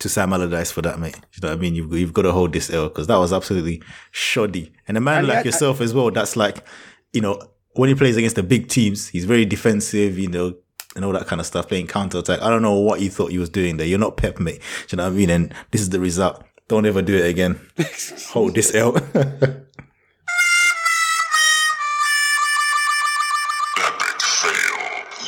[0.00, 1.14] to Sam Allardyce for that, mate.
[1.34, 1.74] You know what I mean?
[1.74, 4.72] You've you've got to hold this L because that was absolutely shoddy.
[4.88, 6.64] And a man And like had- yourself as well, that's like,
[7.12, 7.40] you know,
[7.74, 10.54] when he plays against the big teams, he's very defensive, you know,
[10.96, 12.42] and all that kind of stuff, playing counter attack.
[12.42, 13.86] I don't know what you thought you was doing there.
[13.86, 14.60] You're not Pep, mate.
[14.88, 15.30] Do you know what I mean?
[15.30, 16.42] And this is the result.
[16.66, 17.60] Don't ever do it again.
[18.32, 18.96] Hold this L.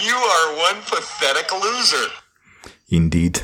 [0.03, 2.09] You are one pathetic loser.
[2.89, 3.41] Indeed.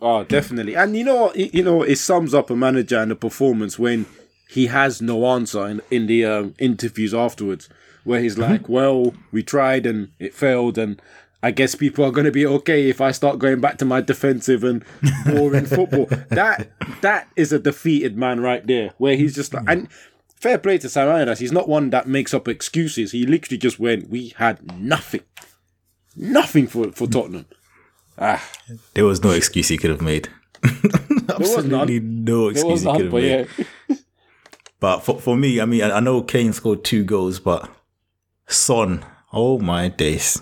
[0.00, 0.76] Oh, definitely.
[0.76, 1.36] And you know what?
[1.36, 4.06] It- You know, it sums up a manager and a performance when
[4.48, 7.68] he has no answer in, in the um, interviews afterwards,
[8.04, 8.50] where he's Mm-hmm.
[8.52, 11.02] like, "Well, we tried and it failed, and
[11.42, 14.00] I guess people are going to be okay if I start going back to my
[14.00, 14.84] defensive and
[15.26, 16.70] boring football." That
[17.02, 19.88] that is a defeated man right there, where he's just like, and
[20.36, 21.40] fair play to Sam Allardyce.
[21.40, 23.10] He's not one that makes up excuses.
[23.12, 25.22] He literally just went, "We had nothing,
[26.16, 27.46] nothing for for Tottenham."
[28.18, 28.42] Ah,
[28.94, 30.28] There was no excuse he could have made.
[31.28, 33.48] Absolutely no excuse he could have made.
[33.88, 33.96] yeah.
[34.80, 37.68] But for, for me, I mean, I, I know Kane scored two goals, but
[38.46, 40.40] Son, oh my days.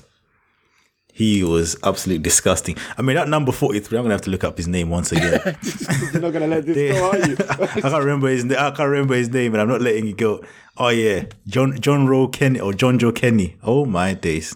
[1.11, 2.77] He was absolutely disgusting.
[2.99, 5.11] I mean, that number 43, I'm going to have to look up his name once
[5.13, 5.41] again.
[6.13, 7.37] You're not gonna let this go, are you?
[7.49, 8.59] I can't remember his name.
[8.59, 10.45] I can't remember his name, and I'm not letting it go.
[10.77, 13.57] Oh yeah, John John Rowe Kenny or Jonjoe Kenny.
[13.63, 14.55] Oh my days,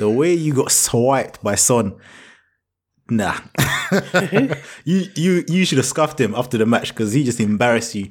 [0.00, 1.94] the way you got swiped by Son.
[3.10, 3.38] Nah,
[4.84, 8.10] you you you should have scuffed him after the match because he just embarrassed you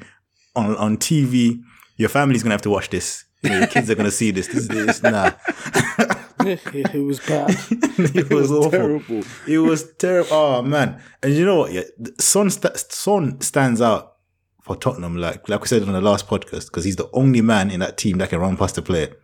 [0.56, 1.62] on on TV.
[1.98, 3.26] Your family's gonna have to watch this.
[3.42, 4.48] Your kids are gonna see this.
[4.48, 5.32] This is nah.
[6.46, 7.50] it was bad.
[7.72, 8.72] it was, awful.
[8.72, 9.24] terrible.
[9.48, 10.30] It was terrible.
[10.32, 11.02] Oh man!
[11.22, 11.72] And you know what?
[11.72, 11.84] Yeah,
[12.20, 14.18] Son st- Son stands out
[14.62, 15.18] for Tottenham.
[15.18, 17.98] Like like we said on the last podcast, because he's the only man in that
[17.98, 19.16] team that can run past the player.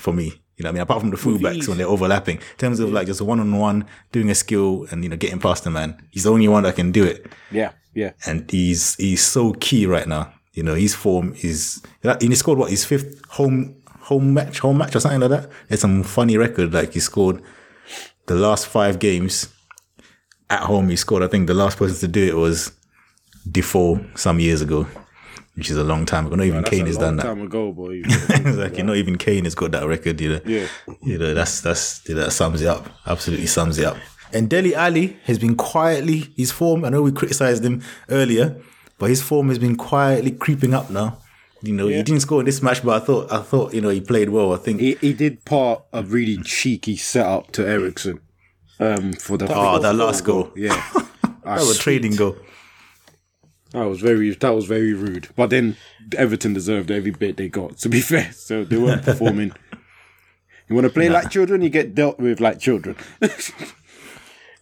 [0.00, 2.78] For me, you know, I mean, apart from the fullbacks when they're overlapping, in terms
[2.78, 5.70] of like just one on one doing a skill and you know getting past the
[5.70, 7.26] man, he's the only one that can do it.
[7.50, 8.12] Yeah, yeah.
[8.26, 10.32] And he's he's so key right now.
[10.52, 11.82] You know, his form is.
[12.04, 15.50] And he scored what his fifth home home match, home match or something like that.
[15.68, 16.72] It's some funny record.
[16.72, 17.42] Like he scored
[18.26, 19.52] the last five games
[20.48, 20.90] at home.
[20.90, 21.24] He scored.
[21.24, 22.70] I think the last person to do it was
[23.50, 24.86] Defoe some years ago,
[25.54, 26.36] which is a long time ago.
[26.36, 27.24] Not even That's Kane has done that.
[27.24, 27.96] time ago, boy.
[28.04, 28.82] exactly.
[28.82, 30.20] Not even Kane has got that record.
[30.20, 30.40] You know.
[30.44, 30.66] Yeah.
[31.02, 31.34] You know.
[31.34, 32.88] That's that's that sums it up.
[33.06, 33.96] Absolutely sums it up.
[34.32, 36.84] And Dele Alli has been quietly his form.
[36.84, 38.56] I know we criticized him earlier,
[38.98, 41.18] but his form has been quietly creeping up now.
[41.64, 43.90] You know, he didn't score in this match, but I thought I thought you know
[43.90, 44.52] he played well.
[44.52, 44.80] I think.
[44.80, 48.20] He, he did part a really cheeky setup to Eriksen
[48.80, 50.50] um, for the oh, that last goal.
[50.56, 50.82] Yeah,
[51.44, 52.36] That was a trading goal.
[53.72, 55.28] That was very that was very rude.
[55.34, 55.76] But then
[56.16, 57.78] Everton deserved every bit they got.
[57.78, 59.52] To be fair, so they weren't performing.
[60.68, 62.96] You want to play like children, you get dealt with like children.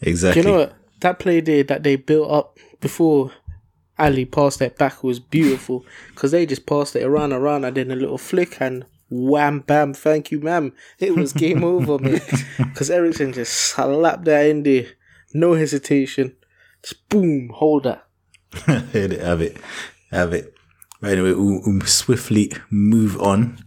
[0.02, 0.42] Exactly.
[0.42, 0.74] Do You know what?
[1.00, 3.32] That play there that they built up before
[3.98, 7.90] Alli passed it back was beautiful because they just passed it around, around, and then
[7.90, 10.72] a little flick and wham, bam, thank you, ma'am.
[10.98, 12.20] It was game over, man.
[12.56, 14.86] Because Eriksen just slapped that in there,
[15.34, 16.36] no hesitation,
[16.82, 18.06] just boom, hold that.
[18.66, 19.60] Have it.
[20.10, 20.54] Have it.
[21.00, 23.64] But anyway, we'll, we'll swiftly move on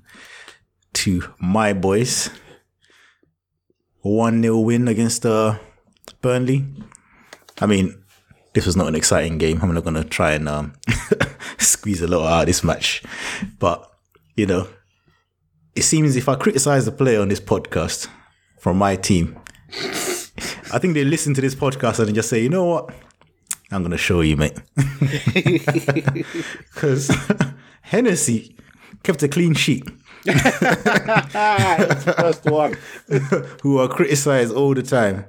[0.94, 2.30] to my boys.
[4.02, 5.58] 1 0 win against uh,
[6.22, 6.66] Burnley.
[7.62, 8.04] I mean,
[8.54, 9.60] this was not an exciting game.
[9.62, 10.74] I'm not going to try and um,
[11.58, 13.04] squeeze a lot out of this match.
[13.60, 13.90] But,
[14.36, 14.68] you know,
[15.76, 18.08] it seems if I criticize the player on this podcast
[18.60, 19.40] from my team,
[20.72, 22.94] I think they listen to this podcast and just say, you know what?
[23.72, 24.58] I'm going to show you, mate.
[26.74, 27.12] Because
[27.82, 28.56] Hennessey
[29.04, 29.84] kept a clean sheet,
[30.24, 30.46] First
[32.46, 32.76] one.
[33.62, 35.26] who are criticized all the time.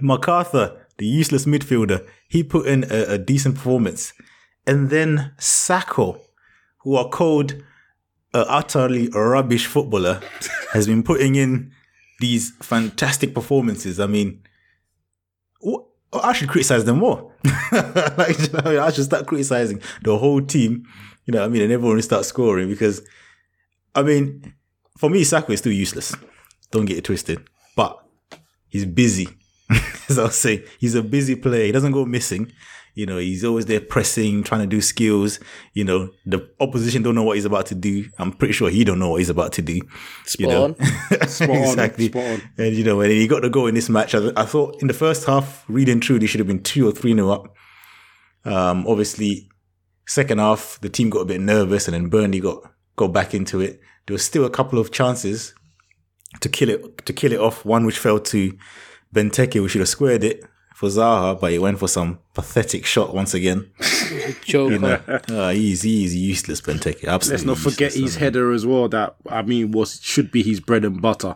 [0.00, 4.12] McArthur, the useless midfielder, he put in a, a decent performance.
[4.66, 6.20] And then Sako,
[6.82, 7.54] who are called
[8.34, 10.20] a utterly rubbish footballer,
[10.72, 11.72] has been putting in
[12.20, 13.98] these fantastic performances.
[13.98, 14.42] I mean,
[16.10, 17.32] what, I should criticize them more.
[17.72, 20.84] like, you know, I should start criticizing the whole team,
[21.26, 23.02] you know I mean, and everyone start scoring because,
[23.94, 24.54] I mean,
[24.96, 26.14] for me, Sako is still useless.
[26.70, 27.38] Don't get it twisted.
[27.76, 28.02] But
[28.68, 29.28] he's busy.
[30.08, 31.66] As I'll say, he's a busy player.
[31.66, 32.50] He doesn't go missing.
[32.98, 35.38] You know, he's always there pressing, trying to do skills.
[35.72, 38.06] You know, the opposition don't know what he's about to do.
[38.18, 39.82] I'm pretty sure he don't know what he's about to do.
[40.24, 40.64] Spot you know?
[40.64, 40.74] on.
[41.28, 42.08] Spot exactly.
[42.08, 42.42] spot on.
[42.58, 44.88] And you know, when he got the goal in this match, I, I thought in
[44.88, 47.54] the first half, reading through, they should have been two or three nil up.
[48.44, 49.48] Um, obviously,
[50.08, 52.64] second half, the team got a bit nervous, and then Burnley got
[52.96, 53.78] got back into it.
[54.08, 55.54] There was still a couple of chances
[56.40, 57.64] to kill it to kill it off.
[57.64, 58.58] One which fell to
[59.14, 60.42] Benteke, we should have squared it
[60.78, 63.68] for Zaha, but he went for some pathetic shot once again.
[64.44, 65.20] Joker.
[65.28, 67.04] Uh, he's he's useless, Benteke.
[67.04, 67.30] Absolutely.
[67.30, 68.12] Let's not forget useless.
[68.12, 68.88] his header as well.
[68.88, 71.34] That I mean was should be his bread and butter.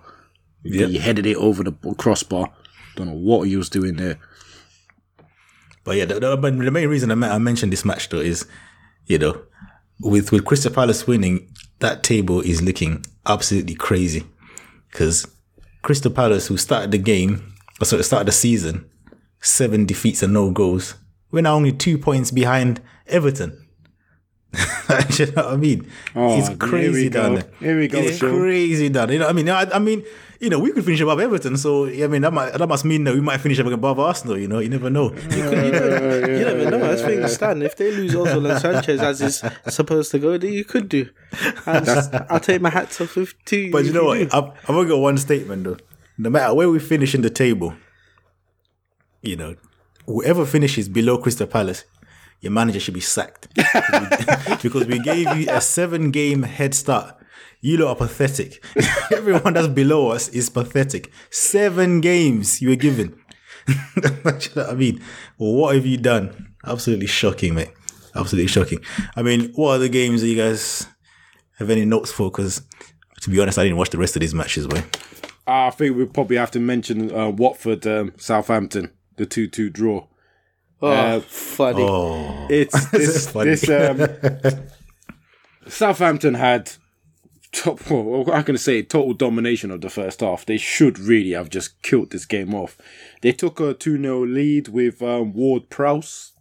[0.63, 0.91] Yep.
[0.91, 2.53] He headed it over the crossbar.
[2.95, 4.21] Don't know what he was doing there.
[5.83, 8.47] But yeah, the, the, but the main reason I, I mentioned this match though is,
[9.07, 9.43] you know,
[9.99, 14.25] with with Crystal Palace winning, that table is looking absolutely crazy
[14.93, 15.27] because
[15.83, 18.89] Crystal Palace, who started the game, or sorry, started the season,
[19.43, 20.95] seven defeats and no goals,
[21.31, 23.59] we're now only two points behind Everton.
[25.19, 25.91] you know what I mean?
[26.15, 27.41] Oh, it's crazy down go.
[27.41, 27.51] there.
[27.59, 29.09] Here we go, It's crazy down.
[29.09, 29.15] there.
[29.15, 30.05] You know, what I mean, I, I mean,
[30.41, 33.05] you know, we could finish above Everton, so I mean, that might that must mean
[33.05, 34.37] that we might finish above Arsenal.
[34.37, 35.11] You know, you never know.
[35.15, 36.83] You, could, you, could, you never know.
[36.85, 40.53] As things stand, if they lose Ozil and Sanchez as is supposed to go, then
[40.53, 41.09] you could do.
[41.65, 43.71] I'll take my hats off with two.
[43.71, 44.19] But you know what?
[44.35, 45.77] I've, I've only got one statement though.
[46.19, 47.75] No matter where we finish in the table,
[49.23, 49.57] you know,
[50.07, 51.85] whoever finishes below Crystal Palace,
[52.41, 53.49] your manager should be sacked
[54.63, 57.17] because we gave you a seven-game head start.
[57.61, 58.63] You lot are pathetic.
[59.13, 61.13] Everyone that's below us is pathetic.
[61.31, 63.17] Seven games you were given.
[64.57, 65.01] I mean?
[65.37, 66.55] What have you done?
[66.67, 67.71] Absolutely shocking, mate.
[68.17, 68.81] Absolutely shocking.
[69.15, 70.89] I mean, what other games do you guys
[71.59, 72.33] have any notes for?
[72.33, 72.63] Because
[73.21, 74.83] to be honest, I didn't watch the rest of these matches, boy.
[75.47, 78.91] I think we probably have to mention uh, Watford, um, Southampton,
[79.23, 80.07] the two-two draw.
[80.83, 81.83] oh, uh, funny.
[81.83, 83.55] Oh, It's this, funny.
[83.55, 84.65] this um,
[85.69, 86.73] Southampton had
[87.53, 87.89] top.
[87.89, 90.45] Well, I can say total domination of the first half.
[90.45, 92.77] They should really have just killed this game off.
[93.21, 96.33] They took a two 0 lead with um, Ward Prowse.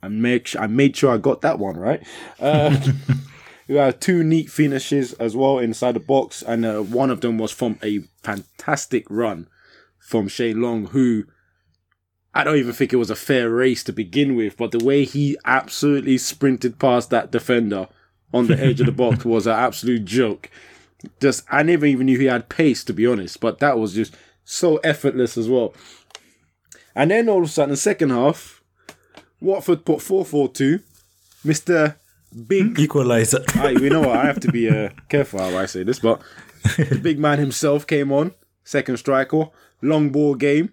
[0.00, 2.06] I make I made sure I got that one right.
[2.38, 2.78] Uh,
[3.68, 7.36] we had two neat finishes as well inside the box, and uh, one of them
[7.36, 9.48] was from a fantastic run
[9.98, 11.24] from Shane Long, who
[12.34, 15.04] I don't even think it was a fair race to begin with, but the way
[15.04, 17.88] he absolutely sprinted past that defender
[18.32, 20.50] on the edge of the box was an absolute joke.
[21.20, 24.16] Just I never even knew he had pace to be honest, but that was just
[24.44, 25.74] so effortless as well.
[26.94, 28.62] And then all of a sudden, the second half,
[29.40, 30.80] Watford put 4 4 2.
[31.44, 31.94] Mr.
[32.46, 33.44] Big equalizer.
[33.54, 34.16] I, you know what?
[34.16, 36.20] I have to be uh, careful how I say this, but
[36.76, 39.44] the big man himself came on, second striker,
[39.80, 40.72] long ball game,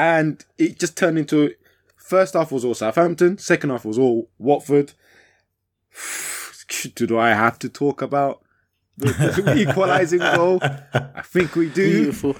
[0.00, 1.54] and it just turned into.
[1.96, 4.94] First half was all Southampton, second half was all Watford.
[6.94, 8.42] do I have to talk about
[8.96, 10.58] the, the equalizing goal?
[10.62, 12.02] I think we do.
[12.02, 12.36] Beautiful.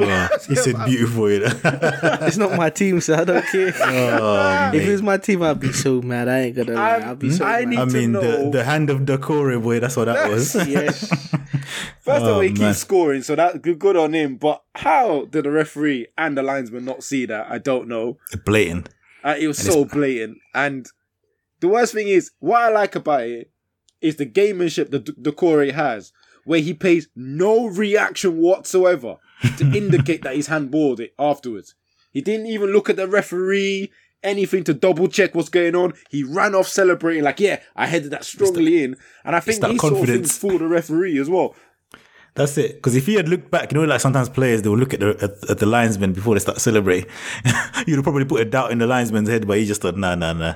[0.00, 1.30] Oh, he said beautiful.
[1.30, 1.60] You know?
[2.22, 3.72] It's not my team, so I don't care.
[3.80, 6.28] oh, if it was my team, I'd be so mad.
[6.28, 6.90] I ain't gonna lie.
[6.98, 7.68] I'm- I'd be so I mad.
[7.68, 10.54] need- I to mean, the, know- the hand of Doucouré, boy, that's what that was.
[10.54, 11.08] yes.
[12.00, 14.36] First of all, he Oh, keeps scoring, so that's good, good on him.
[14.36, 17.50] But how did the referee and the linesman not see that?
[17.50, 18.16] I don't know.
[18.44, 18.88] Blatant.
[19.24, 20.38] Uh, it was so blatant.
[20.54, 20.86] And
[21.60, 23.50] the worst thing is, what I like about it
[24.00, 26.12] is the gamemanship that the Corey has,
[26.44, 29.16] where he pays no reaction whatsoever
[29.58, 31.74] to indicate that he's handballed it afterwards.
[32.12, 35.92] He didn't even look at the referee, anything to double check what's going on.
[36.10, 38.96] He ran off celebrating like, yeah, I headed that strongly in.
[39.24, 40.10] And I think that sort of confidence.
[40.10, 41.54] things fool the referee as well.
[42.34, 42.76] That's it.
[42.76, 45.00] Because if he had looked back, you know, like sometimes players they will look at
[45.00, 47.10] the at, at the linesman before they start celebrating.
[47.86, 50.14] You'd have probably put a doubt in the linesman's head, but he just thought, nah,
[50.14, 50.54] nah, nah.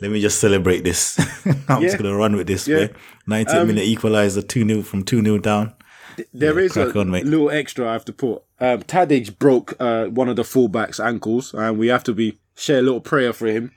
[0.00, 1.18] Let me just celebrate this.
[1.68, 1.88] I'm Yeah.
[1.88, 2.66] just gonna run with this.
[2.68, 2.78] Yeah.
[2.78, 2.86] Yeah.
[3.26, 5.74] 90 um, minute equalizer, two 0 from two 0 down.
[6.32, 8.42] There Yeah, is a on, little extra I have to put.
[8.60, 12.78] Um, Tadic broke uh, one of the fullbacks' ankles, and we have to be share
[12.80, 13.72] a little prayer for him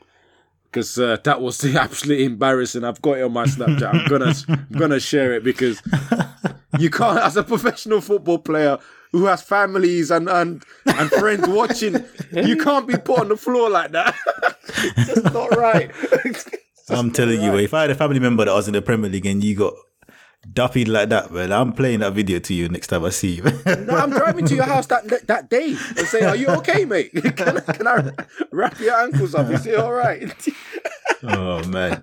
[0.66, 2.84] because uh, that was absolutely embarrassing.
[2.84, 3.94] I've got it on my Snapchat.
[3.94, 4.34] I'm gonna
[4.72, 5.82] I'm gonna share it because
[6.80, 8.80] you can't, as a professional football player
[9.12, 13.70] who has families and and, and friends watching, you can't be put on the floor
[13.70, 14.16] like that.
[14.98, 15.92] it's just not right.
[16.90, 19.26] I'm telling you, if I had a family member that was in the Premier League
[19.26, 19.74] and you got
[20.54, 23.44] duppied like that, man, I'm playing that video to you next time I see you.
[23.66, 27.12] No, I'm driving to your house that that day and say, "Are you okay, mate?
[27.36, 28.12] Can, I- can I
[28.52, 29.50] wrap your ankles up?
[29.52, 30.34] Is it all right?"
[31.24, 32.02] Oh man!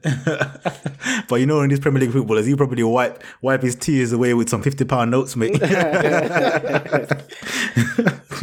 [1.29, 4.33] but you know, in these Premier League footballers, he probably wipe wipe his tears away
[4.33, 5.55] with some fifty pound notes, mate.
[5.55, 5.61] you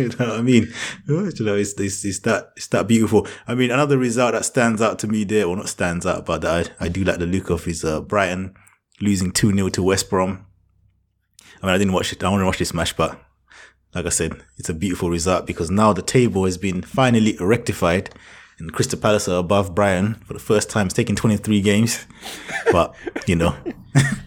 [0.10, 0.74] know what I mean?
[1.08, 3.26] You know, it's, it's it's that it's that beautiful.
[3.48, 6.44] I mean, another result that stands out to me there, or not stands out, but
[6.44, 8.54] I I do like the look of is uh, Brighton
[9.02, 10.46] losing two 0 to West Brom.
[11.62, 12.24] I mean, I didn't watch it.
[12.24, 13.20] I want to watch this match, but
[13.94, 18.10] like I said, it's a beautiful result because now the table has been finally rectified.
[18.58, 20.86] And Crystal Palace are above Brighton for the first time.
[20.88, 22.06] It's taken 23 games,
[22.72, 23.54] but you know,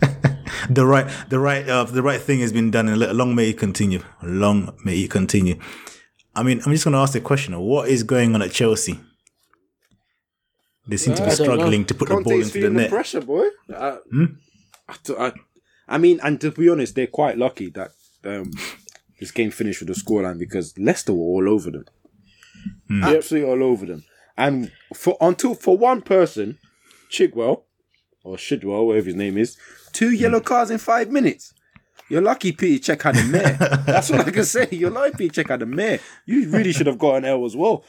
[0.71, 3.59] the right, the right, uh, the right thing has been done, and long may it
[3.59, 4.03] continue.
[4.23, 5.59] Long may it continue.
[6.35, 9.01] I mean, I'm just going to ask the question: What is going on at Chelsea?
[10.87, 11.45] They seem to be don't know.
[11.45, 12.91] struggling to put the ball into the feeling the net.
[12.91, 13.47] pressure, boy.
[13.75, 13.99] Uh,
[14.89, 15.32] I, I,
[15.89, 17.91] I mean, and to be honest, they're quite lucky that
[18.24, 18.51] um,
[19.20, 21.84] this game finished with a scoreline because Leicester were all over them,
[23.03, 24.05] absolutely all over them.
[24.36, 26.59] And for until for one person,
[27.11, 27.62] Chigwell
[28.24, 29.57] or Shidwell, whatever his name is,
[29.93, 31.55] two yellow cards in five minutes.
[32.11, 33.57] You're lucky Petr Cech had a mare.
[33.86, 34.66] That's what I can say.
[34.70, 36.01] You're lucky Petr Cech had a mare.
[36.24, 37.84] You really should have got an L as well.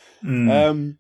[0.51, 0.97] Um,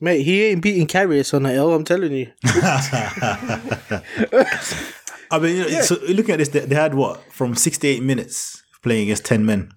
[0.00, 2.32] Mate, he ain't beating Karius on the that I'm telling you.
[5.30, 8.62] I mean, you know, so looking at this, they, they had what from 68 minutes
[8.82, 9.72] playing against 10 men.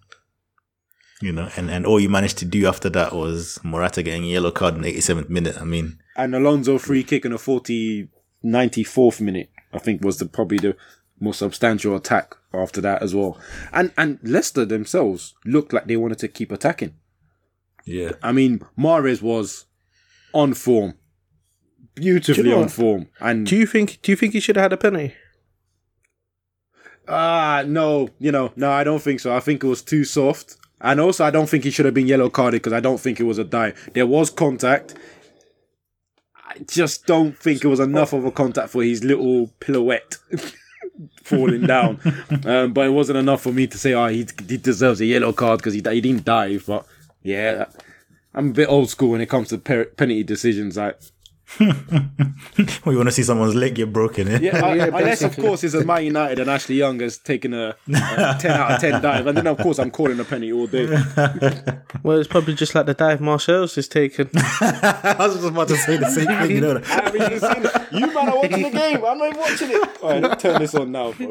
[1.22, 4.28] You know, and, and all you managed to do after that was Morata getting a
[4.28, 5.58] yellow card in the 87th minute.
[5.60, 8.10] I mean, and Alonso free kick in the 40,
[8.44, 10.76] 94th minute, I think was the probably the
[11.20, 13.40] most substantial attack after that as well.
[13.72, 16.96] And and Leicester themselves looked like they wanted to keep attacking.
[17.86, 18.14] yeah.
[18.22, 19.66] I mean, Mahrez was
[20.34, 20.96] on form,
[21.96, 24.64] beautifully you know on form, and Do you think do you think he should have
[24.64, 25.16] had a penny?
[27.08, 29.36] ah no, you know, no, I don't think so.
[29.36, 32.08] I think it was too soft, and also I don't think he should have been
[32.08, 33.90] yellow carded because I don't think it was a dive.
[33.94, 34.96] There was contact.
[36.36, 40.18] I just don't think it was enough of a contact for his little pirouette
[41.24, 42.00] falling down.
[42.46, 45.32] Um, but it wasn't enough for me to say, oh, he, he deserves a yellow
[45.32, 46.66] card because he, he didn't dive.
[46.68, 46.86] But
[47.22, 47.66] yeah,
[48.34, 50.78] I'm a bit old school when it comes to penalty decisions.
[50.78, 51.00] Like,
[51.60, 54.40] Well, you want to see someone's leg get broken, eh?
[54.42, 57.76] yeah, Yeah, unless of course it's a Man United and Ashley Young has taken a,
[57.88, 59.28] a 10 out of 10 dive.
[59.28, 60.88] And then of course I'm calling a penny all day.
[62.04, 64.30] Well, it's probably just like the dive Martial's is taken.
[64.36, 66.82] I was just about to say the same thing, you know.
[66.86, 67.98] I haven't even.
[67.98, 69.06] You man are watching the game.
[69.06, 70.04] I'm not even watching it.
[70.04, 71.28] All right, let's turn this on now, bro.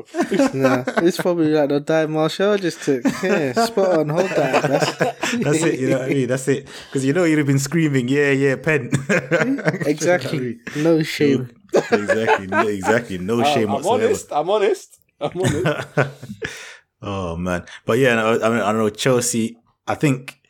[0.54, 3.04] nah, it's probably like the dive Marshall just took.
[3.22, 4.62] Yeah, spot on, hold that.
[4.62, 6.28] That's, That's it, you know what I mean?
[6.28, 6.68] That's it.
[6.86, 8.90] Because you know you'd have been screaming, yeah, yeah, pen.
[9.84, 10.11] exactly.
[10.76, 11.50] No shame.
[11.72, 13.18] exactly, no, exactly.
[13.18, 14.06] No shame I'm whatsoever.
[14.06, 14.32] honest.
[14.32, 14.98] I'm honest.
[15.20, 15.88] I'm honest.
[17.02, 19.58] Oh man, but yeah, no, I mean, I don't know Chelsea.
[19.88, 20.40] I think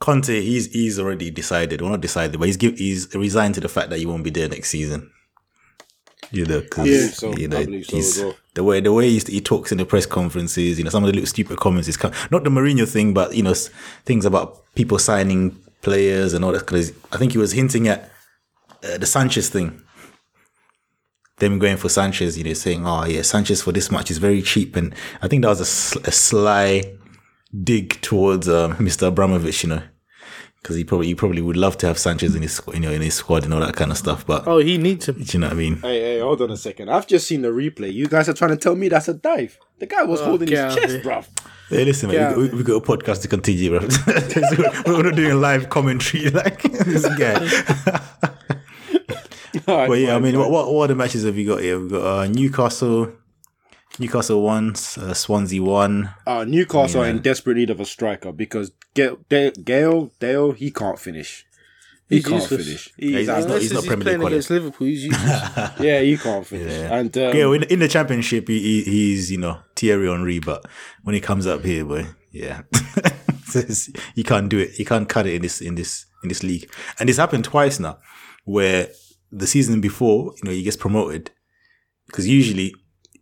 [0.00, 3.68] Conte, he's he's already decided, well not decided, but he's give, he's resigned to the
[3.68, 5.10] fact that he won't be there next season.
[6.32, 7.36] You know, because believe so.
[7.36, 8.34] you know so he's well.
[8.54, 10.76] the way the way he, he talks in the press conferences.
[10.76, 13.44] You know, some of the little stupid comments is not the Mourinho thing, but you
[13.44, 13.54] know
[14.04, 16.66] things about people signing players and all that.
[16.66, 18.10] Because I think he was hinting at
[18.84, 19.82] uh, the Sanchez thing.
[21.38, 24.42] them going for Sanchez, you know, saying, "Oh yeah, Sanchez for this much is very
[24.42, 26.82] cheap," and I think that was a, sl- a sly
[27.62, 29.08] dig towards um, Mr.
[29.08, 29.82] Abramovich, you know,
[30.62, 32.90] because he probably he probably would love to have Sanchez in his squ- you know
[32.90, 34.26] in his squad and all that kind of stuff.
[34.26, 35.16] But Oh, he needs him.
[35.16, 35.76] do you know what I mean?
[35.76, 36.88] Hey, hey, hold on a second.
[36.88, 37.92] I've just seen the replay.
[37.92, 39.58] You guys are trying to tell me that's a dive.
[39.78, 41.02] The guy was holding his chest, here.
[41.02, 41.26] bruv.
[41.68, 43.80] Hey, listen, man, we, we, we got a podcast to continue, bro.
[44.86, 48.30] We're not doing live commentary like this guy.
[49.68, 50.40] Alright, But yeah, I mean, fine.
[50.40, 51.78] what, what what other matches have you got here?
[51.80, 53.12] We've got uh, Newcastle,
[53.98, 56.10] Newcastle one, uh, Swansea one.
[56.26, 60.70] Uh, Newcastle are in desperate need of a striker because Gayle, Dale, Gayle, Dale he
[60.70, 61.44] can't finish.
[62.08, 62.64] He He's can't useless.
[62.64, 62.92] finish.
[62.96, 64.34] he's He's, not- Unless he's he's, Premier playing quality.
[64.36, 65.70] against Liverpool, he's useless.
[65.80, 66.72] yeah, he can't finish.
[66.72, 70.64] And um, Yeah, in, in the championship, he, he, he's you know Thierry Henry, but
[71.02, 72.62] when he comes up here, boy, yeah,
[73.44, 74.78] Says you can't do it.
[74.78, 76.70] You can't cut it in this in this in this league.
[77.00, 77.98] And this happened twice now,
[78.44, 78.88] where
[79.36, 81.30] the season before, you know, he gets promoted
[82.06, 82.74] because usually,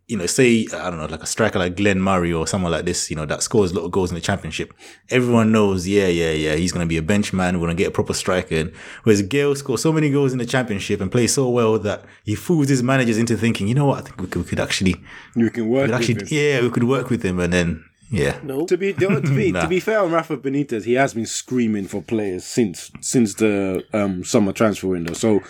[0.06, 2.84] you know, say I don't know, like a striker like Glenn Murray or someone like
[2.84, 4.72] this, you know, that scores a lot of goals in the championship.
[5.10, 7.58] Everyone knows, yeah, yeah, yeah, he's gonna be a bench man.
[7.58, 8.54] We're gonna get a proper striker.
[8.54, 8.72] And
[9.04, 12.34] whereas Gayle scores so many goals in the championship and plays so well that he
[12.34, 14.96] fools his managers into thinking, you know what, I think we could, we could actually,
[15.34, 16.28] we can work we could with actually, him.
[16.30, 17.40] yeah, we could work with him.
[17.40, 18.66] And then, yeah, no.
[18.66, 19.62] To be to be, Nah.
[19.62, 23.82] to be fair on Rafa Benitez, he has been screaming for players since since the
[23.94, 25.14] um, summer transfer window.
[25.14, 25.40] So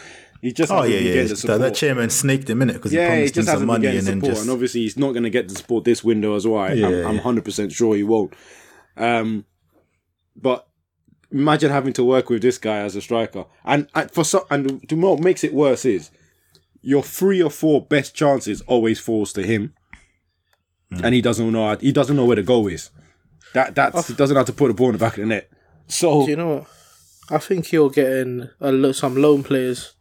[0.44, 1.60] he just oh hasn't yeah, yeah, the that, support.
[1.60, 3.86] that chairman snaked him in it because he yeah, he promised him just some money
[3.86, 6.46] and then just and obviously he's not going to get the support this window as
[6.46, 6.60] well.
[6.60, 7.42] I, Yeah, I'm, I'm yeah.
[7.42, 8.34] 100% sure he won't.
[8.96, 9.46] Um,
[10.36, 10.68] but
[11.32, 14.84] imagine having to work with this guy as a striker, and, and for so, and
[14.92, 16.10] what makes it worse is
[16.82, 19.72] your three or four best chances always falls to him,
[20.92, 21.04] Hmm.
[21.06, 22.90] and he doesn't know how, he doesn't know where the goal is.
[23.54, 25.48] That that's he doesn't have to put the ball in the back of the net.
[25.86, 26.66] So Do you know what?
[27.30, 29.93] I think he'll get in a lo- some loan players.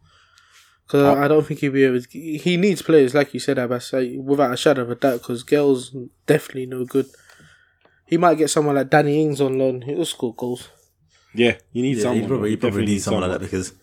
[0.86, 2.08] Because I, I don't think he'll be able to.
[2.10, 5.44] He needs players, like you said, Abass, uh, without a shadow of a doubt, because
[5.44, 7.06] Gayle's definitely no good.
[8.06, 9.82] He might get someone like Danny Ings on loan.
[9.84, 10.70] He'll score goals.
[11.34, 12.22] yeah, you need Yeah, someone.
[12.22, 13.74] he probably, You he probably definitely needs someone like that because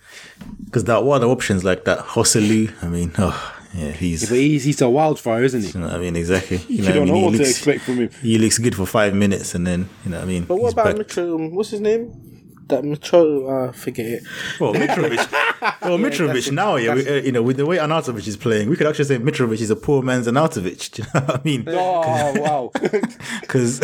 [0.66, 2.70] because that what other options like that Joselu.
[2.82, 4.28] I mean, oh yeah, he's.
[4.28, 5.68] But he's, he's a wildfire, isn't he?
[5.68, 6.59] you know what I mean, exactly.
[6.68, 7.24] You, You know, don't what I know mean?
[7.24, 8.11] what he to looks, expect from him.
[8.22, 10.44] He looks good for five minutes, and then you know what I mean.
[10.44, 11.07] But what about back.
[11.07, 11.51] Mitro?
[11.51, 12.30] What's his name?
[12.71, 13.68] That Mitro.
[13.68, 14.23] Uh, forget it.
[14.59, 15.33] Well, Mitrovic.
[15.83, 18.77] well, Mitrovic now, yeah, we, uh, you know, with the way Arnautovic is playing, we
[18.77, 20.91] could actually say Mitrovic is a poor man's Arnautovic.
[20.93, 21.64] Do you know what I mean?
[21.68, 22.73] Oh wow!
[23.41, 23.81] Because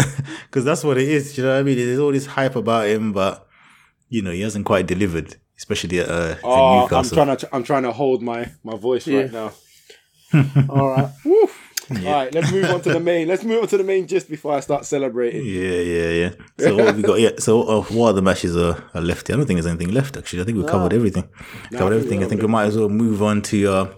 [0.65, 1.35] that's what it is.
[1.35, 1.77] Do you know what I mean?
[1.77, 3.47] There's all this hype about him, but
[4.09, 7.63] you know, he hasn't quite delivered, especially at, uh, Oh, at I'm trying to I'm
[7.63, 9.53] trying to hold my my voice right now.
[10.69, 11.11] All right.
[11.91, 13.29] All right, let's move on to the main.
[13.29, 15.45] Let's move on to the main just before I start celebrating.
[15.45, 16.31] Yeah, yeah, yeah.
[16.59, 17.21] So what have we got?
[17.21, 17.31] Yeah.
[17.39, 19.31] So uh, what other matches are, are left?
[19.31, 20.17] I don't think there's anything left.
[20.17, 21.29] Actually, I think we covered everything.
[21.73, 22.25] covered everything.
[22.25, 23.95] I think we might as well move on to uh,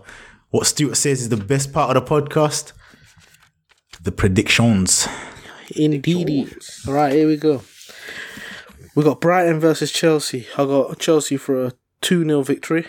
[0.51, 2.73] what Stuart says is the best part of the podcast:
[4.03, 5.09] the predictions.
[5.75, 6.57] Indeed.
[6.87, 7.63] All right, here we go.
[8.95, 10.47] We got Brighton versus Chelsea.
[10.59, 12.87] I got Chelsea for a 2 0 victory.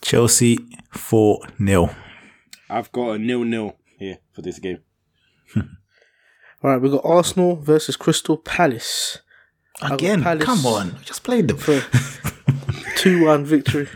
[0.00, 0.58] Chelsea
[0.92, 1.94] four 0
[2.70, 4.78] I've got a nil nil here for this game.
[5.56, 5.64] All
[6.62, 9.18] right, we've got Arsenal versus Crystal Palace.
[9.80, 10.44] Again, Palace.
[10.44, 11.58] come on, we just played them.
[12.96, 13.88] 2 1 victory.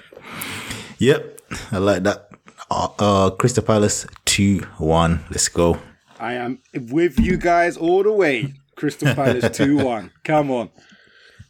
[0.99, 1.41] Yep,
[1.73, 2.29] I like that.
[2.71, 5.25] Uh, uh Crystal Palace two one.
[5.31, 5.79] Let's go.
[6.19, 8.55] I am with you guys all the way.
[8.77, 10.11] Crystal Palace two one.
[10.25, 10.71] Come on.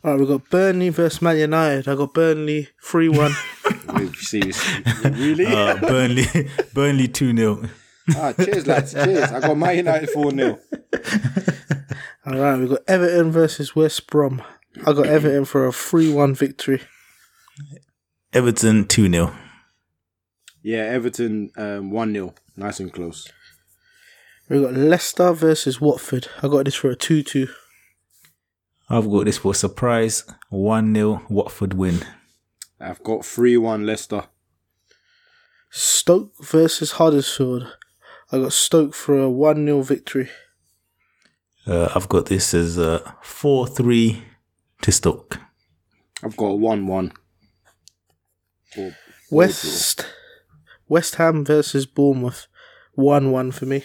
[0.02, 1.86] All right, we've got Burnley versus Man United.
[1.86, 3.32] I got Burnley 3 1.
[4.16, 5.46] Seriously, really?
[5.46, 6.26] Uh, Burnley
[6.74, 7.68] Burnley two 0
[8.16, 8.92] ah, cheers, lads.
[8.92, 9.32] Cheers.
[9.32, 10.58] I got Man United four 0
[12.26, 14.42] All right, we've got Everton versus West Brom.
[14.86, 16.80] I got Everton for a 3 1 victory.
[18.32, 19.34] Everton two 0
[20.62, 23.28] Yeah, Everton um, one 0 Nice and close.
[24.48, 26.28] We've got Leicester versus Watford.
[26.42, 27.48] I got this for a 2 2.
[28.88, 32.04] I've got this for a surprise one 0 Watford win.
[32.80, 34.24] I've got three one Leicester.
[35.70, 37.76] Stoke versus Huddersfield.
[38.32, 40.30] I got Stoke for a 1 0 victory.
[41.66, 44.24] Uh, I've got this as uh, four three
[44.80, 45.38] to Stoke.
[46.22, 47.12] I've got a one one.
[49.30, 50.06] West
[50.88, 52.46] West Ham versus Bournemouth.
[52.94, 53.84] 1 1 for me.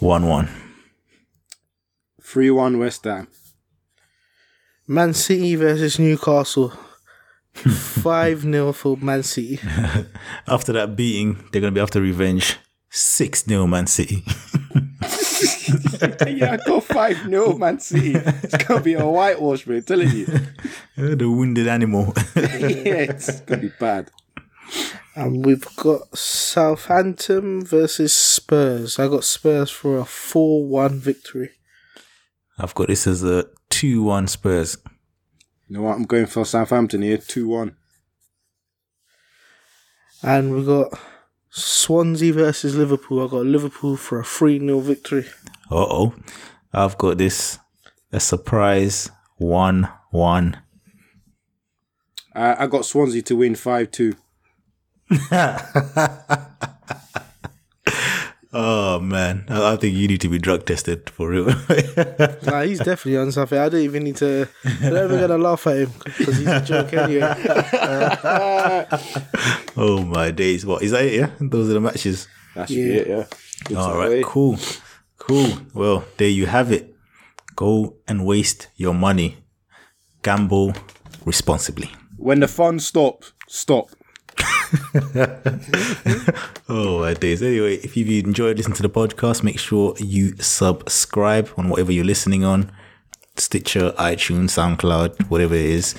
[0.00, 0.48] One one.
[2.20, 3.28] Three one West Ham.
[4.86, 6.72] Man City versus Newcastle.
[7.54, 9.60] 5 0 for Man City.
[10.48, 12.58] After that beating, they're gonna be after revenge.
[12.96, 14.22] Six nil Man City.
[16.28, 18.12] yeah, I got five nil Man City.
[18.14, 19.82] It's gonna be a whitewash, man.
[19.82, 20.26] Telling you.
[20.96, 22.12] The wounded animal.
[22.36, 24.12] yeah, it's gonna be bad.
[25.16, 29.00] And we've got Southampton versus Spurs.
[29.00, 31.50] I got Spurs for a 4 1 victory.
[32.60, 34.76] I've got this as a 2 1 Spurs.
[35.66, 35.96] You know what?
[35.96, 37.76] I'm going for Southampton here, 2 1.
[40.22, 40.96] And we've got
[41.56, 43.24] Swansea versus Liverpool.
[43.24, 45.26] I got Liverpool for a 3 0 victory.
[45.70, 46.14] Uh oh.
[46.72, 47.60] I've got this
[48.10, 50.62] a surprise 1 1.
[52.34, 54.16] Uh, I got Swansea to win 5 2.
[58.56, 61.46] Oh man, I I think you need to be drug tested for real.
[62.44, 63.58] Nah, he's definitely on something.
[63.58, 64.48] I don't even need to.
[64.64, 67.34] I'm not even gonna laugh at him because he's a joke anyway.
[69.76, 70.64] oh my days!
[70.64, 71.04] What is that?
[71.04, 72.28] It, yeah, those are the matches.
[72.54, 73.24] That should be it, yeah.
[73.64, 74.56] Good All to cool,
[75.18, 75.48] cool.
[75.74, 76.94] Well, there you have it.
[77.56, 79.38] Go and waste your money.
[80.22, 80.74] Gamble
[81.24, 81.90] responsibly.
[82.16, 83.90] When the fun stops, stop.
[86.68, 87.42] Oh my days.
[87.42, 92.04] Anyway, if you've enjoyed listening to the podcast, make sure you subscribe on whatever you're
[92.04, 92.72] listening on.
[93.36, 95.94] Stitcher, iTunes, SoundCloud, whatever it is.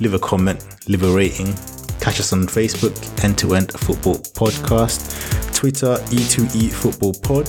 [0.00, 1.54] Leave a comment, leave a rating.
[2.00, 7.46] Catch us on Facebook, End to End Football Podcast, Twitter, E2E Football Pod,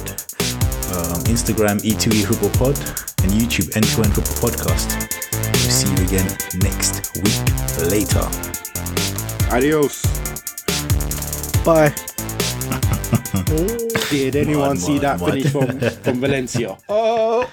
[0.92, 2.78] um, Instagram, E2E Football Pod,
[3.24, 5.12] and YouTube, End to End Football Podcast.
[5.56, 6.28] See you again
[6.62, 7.90] next week.
[7.90, 8.28] Later.
[9.52, 10.19] Adios.
[11.70, 11.94] Bye.
[14.10, 15.30] Did anyone Mud, see mud, that mud.
[15.34, 16.76] finish from, from Valencia?
[16.90, 17.38] Oh.